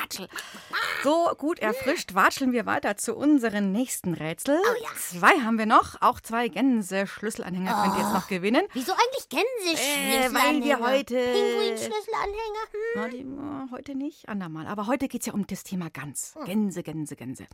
[0.00, 0.28] Watschel.
[1.02, 4.58] So gut erfrischt watscheln wir weiter zu unseren nächsten Rätsel.
[4.96, 6.00] Zwei haben wir noch.
[6.00, 8.66] Auch zwei Gänse-Schlüsselanhänger könnt ihr jetzt noch gewinnen.
[8.72, 10.34] Wieso eigentlich Äh, Gänseschlüsselanhänger?
[10.34, 11.14] weil wir heute.
[11.14, 12.64] Pinguinschlüsselanhänger?
[12.72, 12.80] Hm?
[12.96, 14.66] Na, die, äh, heute nicht, andermal.
[14.66, 16.34] Aber heute geht es ja um das Thema Gans.
[16.44, 17.46] Gänse, Gänse, Gänse.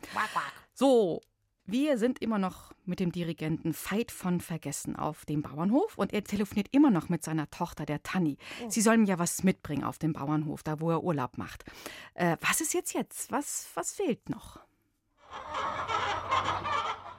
[0.73, 1.21] So,
[1.67, 6.23] wir sind immer noch mit dem Dirigenten Veit von Vergessen auf dem Bauernhof und er
[6.23, 8.37] telefoniert immer noch mit seiner Tochter, der Tanni.
[8.69, 11.65] Sie sollen ihm ja was mitbringen auf dem Bauernhof, da wo er Urlaub macht.
[12.13, 13.31] Äh, was ist jetzt jetzt?
[13.31, 14.59] Was, was fehlt noch?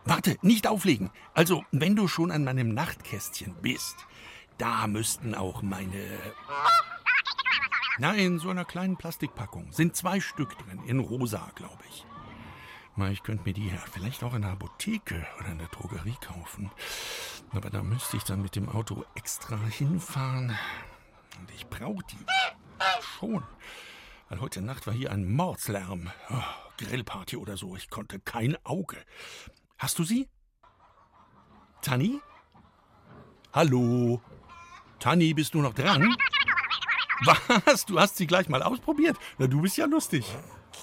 [0.05, 1.11] Warte, nicht auflegen.
[1.35, 3.97] Also, wenn du schon an meinem Nachtkästchen bist,
[4.59, 6.07] da müssten auch meine.
[7.99, 12.07] Na, in so einer kleinen Plastikpackung sind zwei Stück drin, in rosa, glaube ich.
[12.99, 16.71] Ich könnte mir die ja vielleicht auch in der Apotheke oder in der Drogerie kaufen.
[17.53, 20.57] Aber da müsste ich dann mit dem Auto extra hinfahren.
[21.39, 22.19] Und ich brauche die
[23.19, 23.43] schon.
[24.29, 26.11] Weil heute Nacht war hier ein Mordslärm.
[26.31, 26.43] Oh,
[26.79, 27.77] Grillparty oder so.
[27.77, 28.97] Ich konnte kein Auge.
[29.79, 30.29] Hast du sie?
[31.83, 32.21] Tanni?
[33.53, 34.23] Hallo?
[34.99, 36.17] Tanni, bist du noch dran?
[37.25, 37.85] Was?
[37.85, 39.19] Du hast sie gleich mal ausprobiert?
[39.39, 40.35] Na, du bist ja lustig.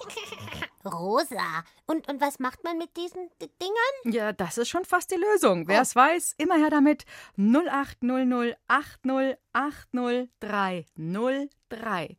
[0.85, 1.63] Rosa.
[1.85, 4.13] Und, und was macht man mit diesen D Dingern?
[4.15, 5.67] Ja, das ist schon fast die Lösung.
[5.67, 7.05] Wer es weiß, immer her damit.
[7.37, 12.17] 0800 80 80 303.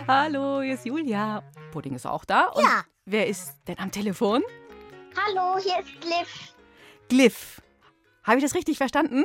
[0.07, 1.41] Hallo, hier ist Julia.
[1.71, 2.47] Pudding ist auch da.
[2.47, 2.83] Und Ja.
[3.05, 4.43] Wer ist denn am Telefon?
[5.15, 6.53] Hallo, hier ist Liv.
[7.09, 7.61] Glyph.
[8.23, 9.23] Habe ich das richtig verstanden?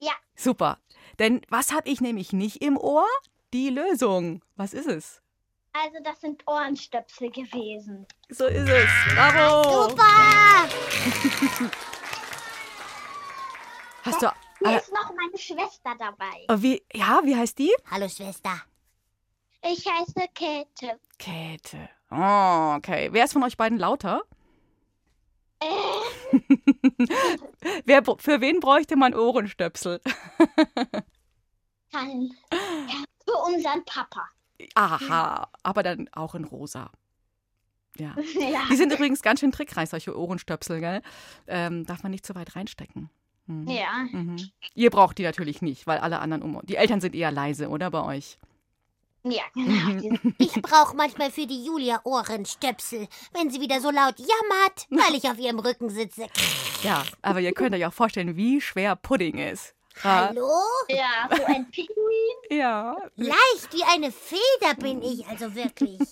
[0.00, 0.12] Ja.
[0.34, 0.78] Super.
[1.18, 3.06] Denn was habe ich nämlich nicht im Ohr?
[3.52, 4.42] Die Lösung.
[4.56, 5.20] Was ist es?
[5.72, 8.06] Also, das sind Ohrenstöpsel gewesen.
[8.28, 8.88] So ist es.
[9.14, 9.90] Bravo.
[9.90, 10.68] Super!
[14.02, 14.28] Hast du.
[14.60, 16.44] Hier Äh, ist noch meine Schwester dabei.
[16.48, 17.72] äh, wie, ja, wie heißt die?
[17.90, 18.60] Hallo, Schwester.
[19.62, 20.98] Ich heiße Käthe.
[21.18, 21.88] Käthe.
[22.10, 23.08] Oh, okay.
[23.12, 24.22] Wer ist von euch beiden lauter?
[27.84, 30.00] Wer, für wen bräuchte man Ohrenstöpsel?
[31.92, 32.30] Kann.
[33.24, 34.26] Für unseren Papa.
[34.74, 36.90] Aha, aber dann auch in rosa.
[37.98, 38.14] Ja.
[38.34, 38.62] Ja.
[38.70, 41.02] Die sind übrigens ganz schön trickreich, solche Ohrenstöpsel, gell?
[41.46, 43.10] Ähm, darf man nicht zu weit reinstecken.
[43.46, 43.68] Mhm.
[43.68, 44.06] Ja.
[44.10, 44.36] Mhm.
[44.74, 46.60] Ihr braucht die natürlich nicht, weil alle anderen um.
[46.64, 48.38] Die Eltern sind eher leise, oder bei euch?
[49.22, 50.16] Ja, genau.
[50.38, 55.28] Ich brauche manchmal für die Julia Ohrenstöpsel, wenn sie wieder so laut jammert, weil ich
[55.28, 56.26] auf ihrem Rücken sitze.
[56.82, 59.74] Ja, aber ihr könnt euch auch vorstellen, wie schwer Pudding ist.
[60.02, 60.28] Ja.
[60.28, 60.48] Hallo?
[60.88, 62.58] Ja, so ein Pinguin.
[62.58, 62.96] Ja.
[63.16, 66.00] Leicht wie eine Feder bin ich, also wirklich.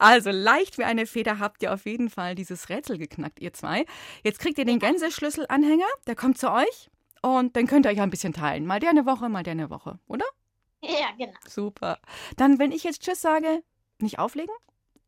[0.00, 3.84] Also leicht wie eine Feder habt ihr auf jeden Fall dieses Rätsel geknackt, ihr zwei.
[4.22, 6.88] Jetzt kriegt ihr den Gänseschlüsselanhänger, der kommt zu euch
[7.20, 8.64] und dann könnt ihr euch ein bisschen teilen.
[8.64, 10.24] Mal der eine Woche, mal der eine Woche, oder?
[10.82, 11.38] Ja, genau.
[11.48, 11.98] Super.
[12.36, 13.62] Dann, wenn ich jetzt Tschüss sage,
[13.98, 14.54] nicht auflegen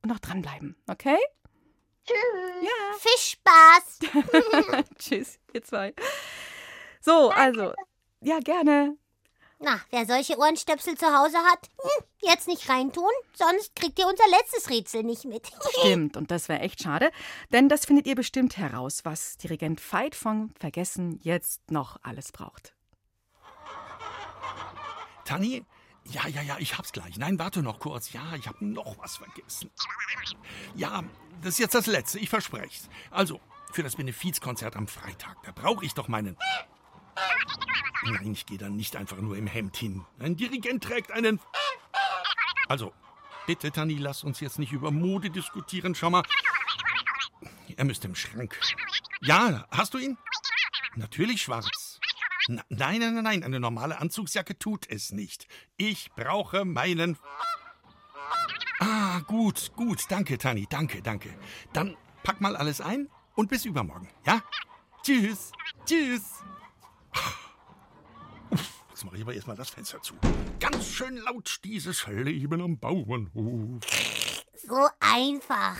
[0.02, 1.18] und noch dranbleiben, okay?
[2.04, 2.16] Tschüss.
[2.62, 2.98] Ja.
[2.98, 4.84] Fischspaß.
[4.98, 5.94] Tschüss, ihr zwei.
[7.00, 7.72] So, also,
[8.20, 8.96] ja, gerne.
[9.62, 14.24] Na, wer solche Ohrenstöpsel zu Hause hat, hm, jetzt nicht reintun, sonst kriegt ihr unser
[14.30, 15.50] letztes Rätsel nicht mit.
[15.80, 17.10] Stimmt, und das wäre echt schade,
[17.52, 22.74] denn das findet ihr bestimmt heraus, was Dirigent Veit von Vergessen jetzt noch alles braucht.
[25.30, 25.64] Tanni?
[26.06, 27.16] Ja, ja, ja, ich hab's gleich.
[27.16, 28.12] Nein, warte noch kurz.
[28.12, 29.70] Ja, ich hab noch was vergessen.
[30.74, 31.04] Ja,
[31.40, 35.84] das ist jetzt das Letzte, ich verspreche Also, für das Benefizkonzert am Freitag, da brauche
[35.84, 36.36] ich doch meinen.
[38.02, 40.04] Nein, ich gehe da nicht einfach nur im Hemd hin.
[40.18, 41.38] Ein Dirigent trägt einen.
[42.66, 42.92] Also,
[43.46, 45.94] bitte, Tanni, lass uns jetzt nicht über Mode diskutieren.
[45.94, 46.24] Schau mal.
[47.76, 48.58] Er müsste im Schrank.
[49.20, 50.18] Ja, hast du ihn?
[50.96, 51.89] Natürlich schwarz.
[52.48, 55.46] Na, nein, nein, nein, nein, eine normale Anzugsjacke tut es nicht.
[55.76, 57.18] Ich brauche meinen.
[58.80, 61.34] Ah, gut, gut, danke, Tani, danke, danke.
[61.72, 64.42] Dann pack mal alles ein und bis übermorgen, ja?
[65.02, 65.52] Tschüss,
[65.84, 66.42] tschüss.
[68.50, 70.14] Uff, Jetzt mache ich aber erstmal das Fenster zu.
[70.58, 73.80] Ganz schön laut dieses Leben am Bauernhof.
[74.54, 75.76] So einfach.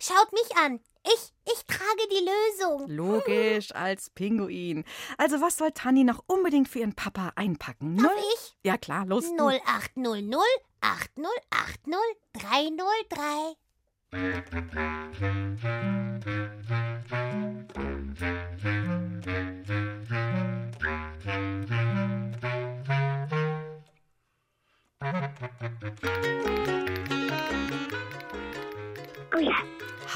[0.00, 0.80] Schaut mich an.
[1.06, 2.88] Ich, ich trage die Lösung.
[2.88, 4.84] Logisch, als Pinguin.
[5.18, 7.96] Also, was soll Tanni noch unbedingt für ihren Papa einpacken?
[7.98, 8.56] Darf Null- ich?
[8.64, 9.24] Ja, klar, los.
[9.36, 9.48] du.
[9.48, 9.60] 0800
[10.80, 11.94] 8080
[12.32, 13.56] 303.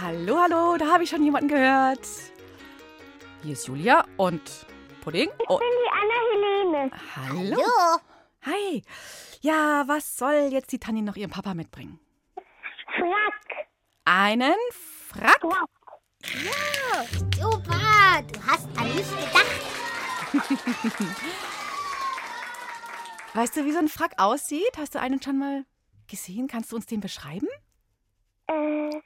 [0.00, 2.06] Hallo, hallo, da habe ich schon jemanden gehört.
[3.42, 4.64] Hier ist Julia und
[5.00, 5.28] Pudding.
[5.48, 6.92] Oh, die Anna-Helene.
[7.16, 7.60] hallo.
[8.42, 8.84] Hi.
[9.40, 11.98] Ja, was soll jetzt die Tanni noch ihrem Papa mitbringen?
[12.86, 13.66] Frack.
[14.04, 15.42] Einen Frack?
[16.22, 17.04] Ja,
[17.36, 18.22] super.
[18.32, 19.60] Du hast an mich gedacht.
[23.34, 24.76] Weißt du, wie so ein Frack aussieht?
[24.76, 25.64] Hast du einen schon mal
[26.06, 26.46] gesehen?
[26.46, 27.48] Kannst du uns den beschreiben?
[28.46, 29.00] Äh,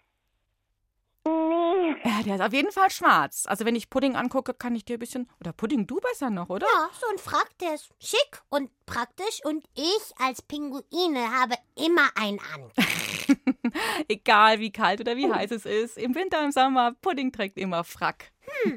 [1.24, 1.94] nee.
[2.04, 3.44] Ja, der ist auf jeden Fall schwarz.
[3.46, 5.28] Also wenn ich Pudding angucke, kann ich dir ein bisschen...
[5.40, 6.66] Oder Pudding, du besser noch, oder?
[6.66, 12.08] Ja, so ein Frack, der ist schick und praktisch und ich als Pinguine habe immer
[12.16, 12.70] einen an.
[14.08, 15.98] Egal wie kalt oder wie heiß es ist.
[15.98, 18.32] Im Winter, im Sommer, Pudding trägt immer Frack.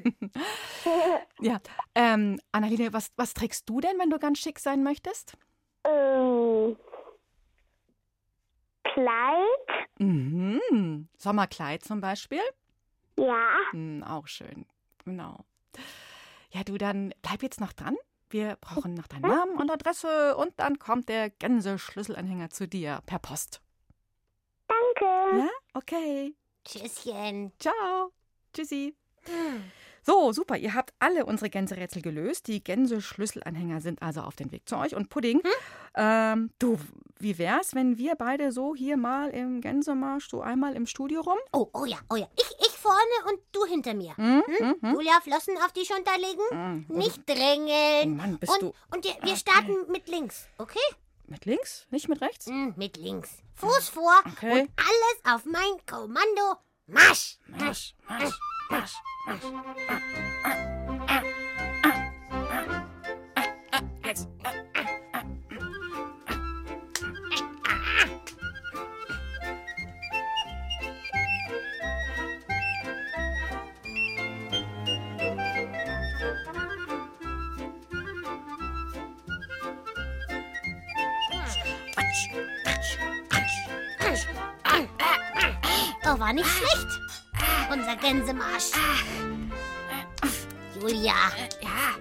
[1.40, 1.60] ja,
[1.96, 5.34] ähm, Annalene, was, was trägst du denn, wenn du ganz schick sein möchtest?
[5.84, 6.76] Ähm,
[8.96, 9.90] Kleid?
[10.00, 11.10] Mhm.
[11.18, 12.40] Sommerkleid zum Beispiel?
[13.20, 13.58] Ja.
[13.72, 14.66] Hm, auch schön.
[15.04, 15.44] Genau.
[16.52, 17.98] Ja, du, dann bleib jetzt noch dran.
[18.30, 23.20] Wir brauchen noch deinen Namen und Adresse und dann kommt der Gänseschlüsselanhänger zu dir per
[23.20, 23.62] Post.
[24.68, 25.40] Danke.
[25.40, 25.50] Ja?
[25.74, 26.34] Okay.
[26.64, 27.52] Tschüsschen.
[27.60, 28.14] Ciao.
[28.54, 28.96] Tschüssi.
[30.06, 30.56] So, super.
[30.58, 32.48] Ihr habt alle unsere Gänserätsel gelöst.
[32.48, 34.96] Die Gänseschlüsselanhänger sind also auf dem Weg zu euch.
[34.96, 35.42] Und Pudding,
[35.96, 36.78] ähm, du,
[37.18, 41.38] wie wär's, wenn wir beide so hier mal im Gänsemarsch so einmal im Studio rum?
[41.52, 42.28] Oh, oh ja, oh ja.
[42.38, 44.16] Ich, ich vorne und du hinter mir.
[44.18, 44.56] Hm, Hm?
[44.60, 44.94] hm, hm.
[44.94, 46.86] Julia, Flossen auf die Schulter legen.
[46.88, 46.98] Hm.
[46.98, 48.18] Nicht drängeln.
[48.18, 50.78] Mann, bist und, du- Und wir, wir starten mit links, okay?
[51.28, 52.46] Mit links, nicht mit rechts?
[52.46, 53.38] Hm, mit links.
[53.56, 54.52] Fuß vor Okay.
[54.62, 56.60] und alles auf mein Kommando.
[56.86, 57.40] Marsch!
[57.48, 58.40] Marsch, Marsch, Marsch,
[58.70, 58.96] Marsch.
[64.04, 64.28] Jetzt.
[86.08, 87.05] Oh, war nicht schlecht.
[87.72, 88.72] Unser Gänsemarsch.
[90.80, 91.14] Julia.
[91.62, 91.96] Ja.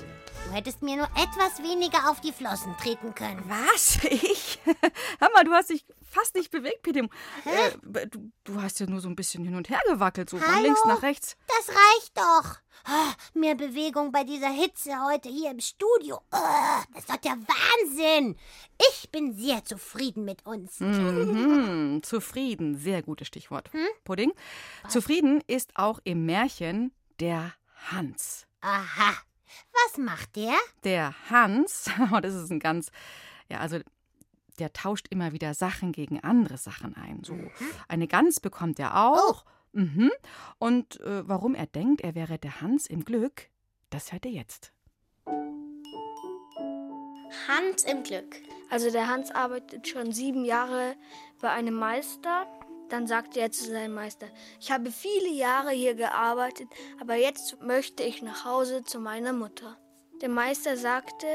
[0.47, 3.43] Du hättest mir nur etwas weniger auf die Flossen treten können.
[3.49, 3.99] Was?
[4.05, 4.54] Ich?
[5.19, 7.01] Hör mal, du hast dich fast nicht bewegt, Peter.
[7.45, 10.55] Äh, du, du hast ja nur so ein bisschen hin und her gewackelt, so von
[10.55, 10.63] Hallo?
[10.65, 11.37] links nach rechts.
[11.47, 12.57] Das reicht doch.
[12.87, 16.21] Ah, mehr Bewegung bei dieser Hitze heute hier im Studio.
[16.31, 18.37] Ah, das ist doch der Wahnsinn.
[18.91, 20.81] Ich bin sehr zufrieden mit uns.
[20.81, 23.71] Mhm, zufrieden, sehr gutes Stichwort.
[24.05, 24.33] Pudding.
[24.89, 27.55] Zufrieden ist auch im Märchen der
[27.91, 28.47] Hans.
[28.61, 29.15] Aha.
[29.73, 30.55] Was macht der?
[30.85, 32.91] Der Hans, oh, das ist ein ganz,
[33.49, 33.79] ja, also
[34.59, 37.23] der tauscht immer wieder Sachen gegen andere Sachen ein.
[37.25, 37.37] So
[37.89, 39.45] eine Gans bekommt er auch.
[39.73, 40.13] Mhm.
[40.59, 43.49] Und äh, warum er denkt, er wäre der Hans im Glück,
[43.91, 44.73] das hört ihr jetzt.
[47.49, 48.37] Hans im Glück.
[48.71, 50.95] Also der Hans arbeitet schon sieben Jahre
[51.41, 52.47] bei einem Meister.
[52.89, 54.27] Dann sagte er zu seinem Meister,
[54.61, 56.69] ich habe viele Jahre hier gearbeitet,
[57.01, 59.77] aber jetzt möchte ich nach Hause zu meiner Mutter.
[60.21, 61.27] Der Meister sagte,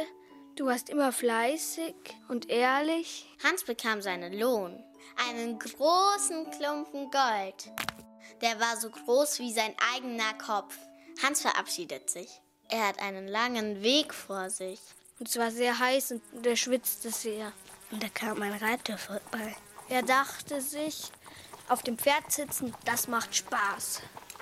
[0.60, 1.95] Du warst immer fleißig
[2.28, 3.26] und ehrlich.
[3.41, 4.84] Hans bekam seinen Lohn.
[5.30, 7.72] Einen großen Klumpen Gold.
[8.41, 10.78] Der war so groß wie sein eigener Kopf.
[11.24, 12.41] Hans verabschiedet sich.
[12.68, 14.82] Er hat einen langen Weg vor sich.
[15.18, 17.53] Und es war sehr heiß und er schwitzte sehr.
[17.89, 19.55] Und da kam ein Reiter vorbei.
[19.88, 21.10] Er dachte sich,
[21.70, 24.01] auf dem Pferd sitzen, das macht Spaß.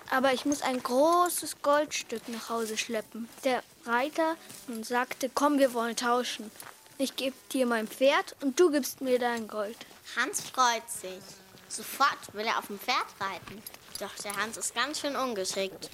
[0.09, 3.29] Aber ich muss ein großes Goldstück nach Hause schleppen.
[3.43, 4.35] Der Reiter
[4.81, 6.51] sagte, komm, wir wollen tauschen.
[6.97, 9.77] Ich gebe dir mein Pferd und du gibst mir dein Gold.
[10.15, 11.21] Hans freut sich.
[11.69, 13.61] Sofort will er auf dem Pferd reiten.
[13.99, 15.89] Doch der Hans ist ganz schön ungeschickt.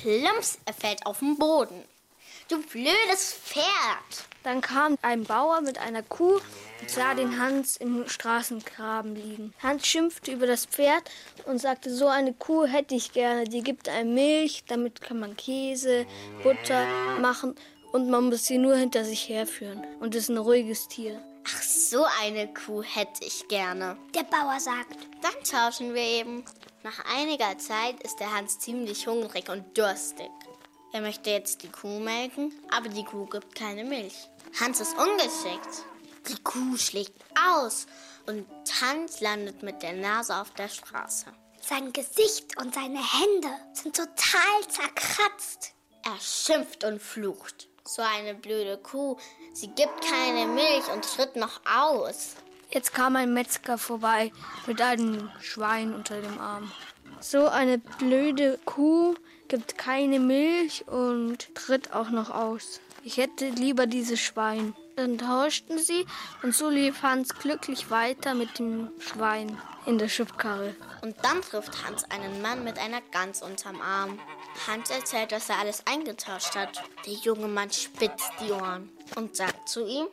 [0.00, 1.84] Plumps, er fällt auf den Boden.
[2.48, 3.64] Du blödes Pferd!
[4.42, 6.40] Dann kam ein Bauer mit einer Kuh
[6.80, 9.54] und sah den Hans im Straßengraben liegen.
[9.62, 11.10] Hans schimpfte über das Pferd
[11.46, 13.44] und sagte, so eine Kuh hätte ich gerne.
[13.44, 16.06] Die gibt einem Milch, damit kann man Käse,
[16.42, 16.86] Butter
[17.20, 17.54] machen
[17.92, 19.84] und man muss sie nur hinter sich herführen.
[20.00, 21.22] Und ist ein ruhiges Tier.
[21.46, 23.96] Ach, so eine Kuh hätte ich gerne.
[24.14, 24.96] Der Bauer sagt.
[25.22, 26.44] Dann tauschen wir eben.
[26.84, 30.30] Nach einiger Zeit ist der Hans ziemlich hungrig und durstig.
[30.92, 34.28] Er möchte jetzt die Kuh melken, aber die Kuh gibt keine Milch.
[34.60, 35.84] Hans ist ungeschickt.
[36.28, 37.86] Die Kuh schlägt aus
[38.26, 38.46] und
[38.80, 41.26] Hans landet mit der Nase auf der Straße.
[41.60, 45.72] Sein Gesicht und seine Hände sind total zerkratzt.
[46.04, 47.68] Er schimpft und flucht.
[47.84, 49.16] So eine blöde Kuh.
[49.54, 52.36] Sie gibt keine Milch und tritt noch aus.
[52.70, 54.30] Jetzt kam ein Metzger vorbei
[54.66, 56.70] mit einem Schwein unter dem Arm.
[57.20, 59.14] So eine blöde Kuh
[59.48, 62.80] gibt keine Milch und tritt auch noch aus.
[63.02, 64.74] Ich hätte lieber dieses Schwein.
[64.98, 66.06] Dann tauschten sie
[66.42, 70.74] und so lief Hans glücklich weiter mit dem Schwein in der Schubkarre.
[71.02, 74.18] Und dann trifft Hans einen Mann mit einer Gans unterm Arm.
[74.66, 76.82] Hans erzählt, dass er alles eingetauscht hat.
[77.06, 80.08] Der junge Mann spitzt die Ohren und sagt zu ihm,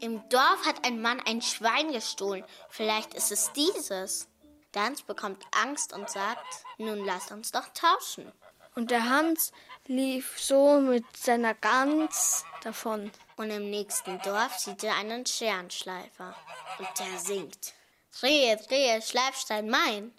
[0.00, 2.44] im Dorf hat ein Mann ein Schwein gestohlen.
[2.68, 4.28] Vielleicht ist es dieses.
[4.74, 6.44] Der Hans bekommt Angst und sagt,
[6.76, 8.30] nun lass uns doch tauschen.
[8.74, 9.52] Und der Hans
[9.86, 13.10] lief so mit seiner Gans davon.
[13.36, 16.34] Und im nächsten Dorf sieht er einen Scherenschleifer.
[16.78, 17.74] Und der singt.
[18.18, 20.12] Drehe, drehe, Schleifstein mein.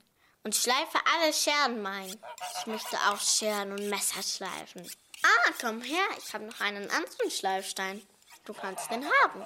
[0.43, 2.15] Und schleife alle Scheren mein.
[2.59, 4.88] Ich möchte auch Scheren und Messer schleifen.
[5.24, 8.01] Ah, komm her, ich habe noch einen anderen Schleifstein.
[8.45, 9.45] Du kannst den haben.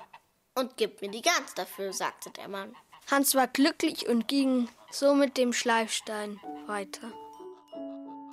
[0.54, 2.76] Und gib mir die Gans dafür, sagte der Mann.
[3.10, 7.12] Hans war glücklich und ging so mit dem Schleifstein weiter.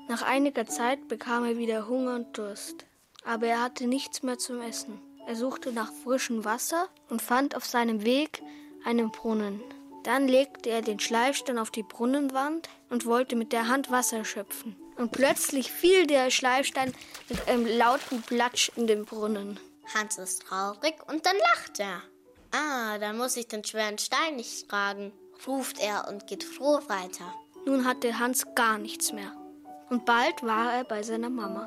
[0.09, 2.86] Nach einiger Zeit bekam er wieder Hunger und Durst.
[3.24, 5.01] Aber er hatte nichts mehr zum Essen.
[5.29, 8.43] Er suchte nach frischem Wasser und fand auf seinem Weg
[8.87, 9.61] einen Brunnen.
[10.03, 14.74] Dann legte er den Schleifstein auf die Brunnenwand und wollte mit der Hand Wasser schöpfen.
[14.97, 16.95] Und plötzlich fiel der Schleifstein
[17.29, 19.61] mit einem lauten Platsch in den Brunnen.
[19.95, 22.01] Hans ist traurig und dann lacht er.
[22.53, 25.12] Ah, dann muss ich den schweren Stein nicht tragen,
[25.47, 27.35] ruft er und geht froh weiter.
[27.66, 29.35] Nun hatte Hans gar nichts mehr.
[29.91, 31.66] Und bald war er bei seiner Mama.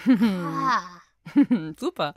[1.78, 2.14] Super.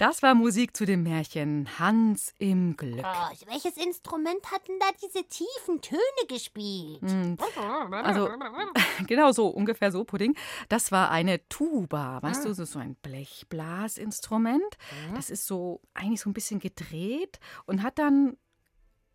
[0.00, 3.04] Das war Musik zu dem Märchen Hans im Glück.
[3.04, 7.02] Oh, welches Instrument hat denn da diese tiefen Töne gespielt?
[7.02, 7.36] Hm,
[7.92, 8.30] Also,
[9.06, 10.34] genau so, ungefähr so, Pudding.
[10.70, 14.78] Das war eine Tuba, weißt du, das ist so ein Blechblasinstrument.
[15.14, 18.38] Das ist so eigentlich so ein bisschen gedreht und hat dann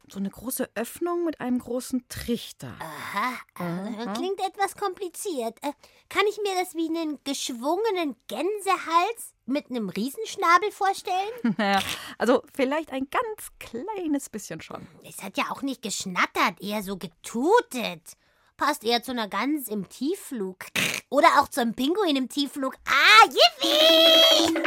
[0.10, 2.74] so eine große Öffnung mit einem großen Trichter.
[2.80, 4.14] Aha, Mhm.
[4.14, 5.58] klingt etwas kompliziert.
[5.64, 5.72] Äh,
[6.10, 11.32] kann ich mir das wie einen geschwungenen Gänsehals mit einem Riesenschnabel vorstellen?
[11.58, 11.80] Naja,
[12.18, 14.88] also vielleicht ein ganz kleines bisschen schon.
[15.04, 18.14] Es hat ja auch nicht geschnattert, eher so getutet.
[18.58, 20.58] Passt eher zu einer Gans im Tiefflug.
[21.10, 22.76] Oder auch zum Pinguin im Tiefflug.
[22.88, 24.60] Ah, yippie!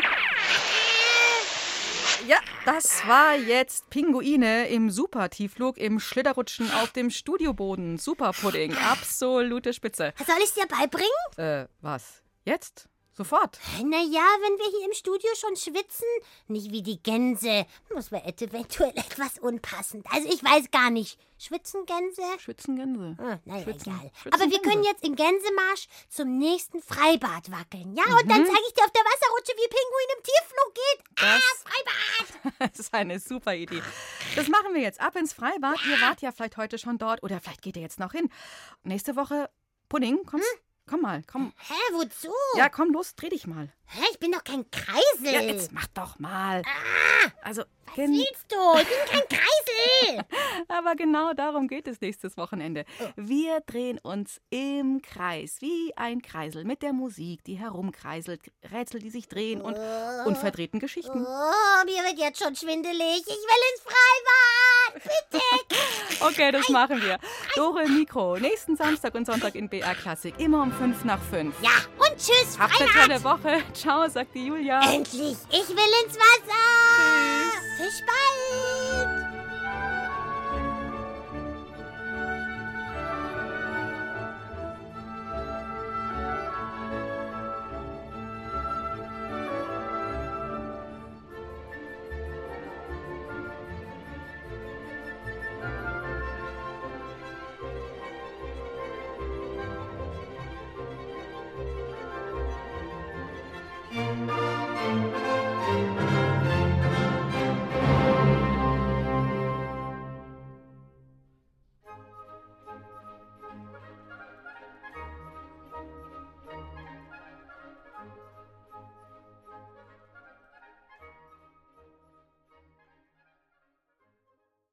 [2.29, 7.97] Ja, das war jetzt Pinguine im Supertiefflug im Schlitterrutschen auf dem Studioboden.
[7.97, 10.13] Super Pudding, absolute Spitze.
[10.27, 11.09] Soll ich dir beibringen?
[11.39, 12.23] Äh, was?
[12.45, 12.91] Jetzt?
[13.19, 13.59] Sofort?
[13.85, 16.07] Naja, wenn wir hier im Studio schon schwitzen,
[16.47, 20.07] nicht wie die Gänse, muss wir eventuell etwas unpassend.
[20.13, 21.19] Also ich weiß gar nicht.
[21.37, 22.23] Schwitzen Gänse?
[22.39, 23.17] Schwitzen Gänse.
[23.21, 24.11] Ah, naja, Schwitzen- egal.
[24.23, 27.93] schwitzen Aber wir können jetzt im Gänsemarsch zum nächsten Freibad wackeln.
[27.97, 28.47] Ja, und dann Mhm.
[28.47, 31.05] zeige ich dir auf der Wasserrutsche, wie Pinguin im Tiefflug geht.
[31.21, 32.59] Ah, Das- Freibad!
[32.73, 33.83] Das ist eine super Idee.
[34.37, 35.01] Das machen wir jetzt.
[35.01, 35.79] Ab ins Freibad.
[35.91, 38.31] Ihr wart ja vielleicht heute schon dort oder vielleicht geht ihr jetzt noch hin.
[38.85, 39.51] Nächste Woche,
[39.89, 40.47] Pudding, kommst,
[40.89, 41.53] komm mal, komm.
[41.69, 42.33] Hä, wozu?
[42.57, 43.69] Ja, komm los, dreh dich mal.
[43.91, 45.33] Hä, ich bin doch kein Kreisel.
[45.35, 46.63] Ja, jetzt mach doch mal.
[47.43, 48.79] Also, Was willst du?
[48.81, 50.25] Ich bin kein Kreisel.
[50.69, 52.85] aber genau darum geht es nächstes Wochenende.
[53.17, 59.11] Wir drehen uns im Kreis, wie ein Kreisel, mit der Musik, die herumkreiselt, Rätsel, die
[59.11, 59.79] sich drehen und
[60.27, 61.25] unverdrehten Geschichten.
[61.27, 63.21] Oh, mir wird jetzt schon schwindelig.
[63.21, 65.03] Ich will ins Freibad.
[65.31, 65.45] Bitte.
[66.21, 67.17] Okay, das machen wir.
[67.55, 71.55] Dore Mikro, nächsten Samstag und Sonntag in BR Klassik, immer um 5 nach 5.
[71.63, 73.23] Ja, und tschüss, Habt eine Freibad.
[73.23, 73.63] tolle Woche.
[73.79, 74.81] Ciao, sagt die Julia.
[74.93, 76.65] Endlich, ich will ins Wasser.
[76.97, 77.79] Tschüss.
[77.79, 79.28] Bis bald.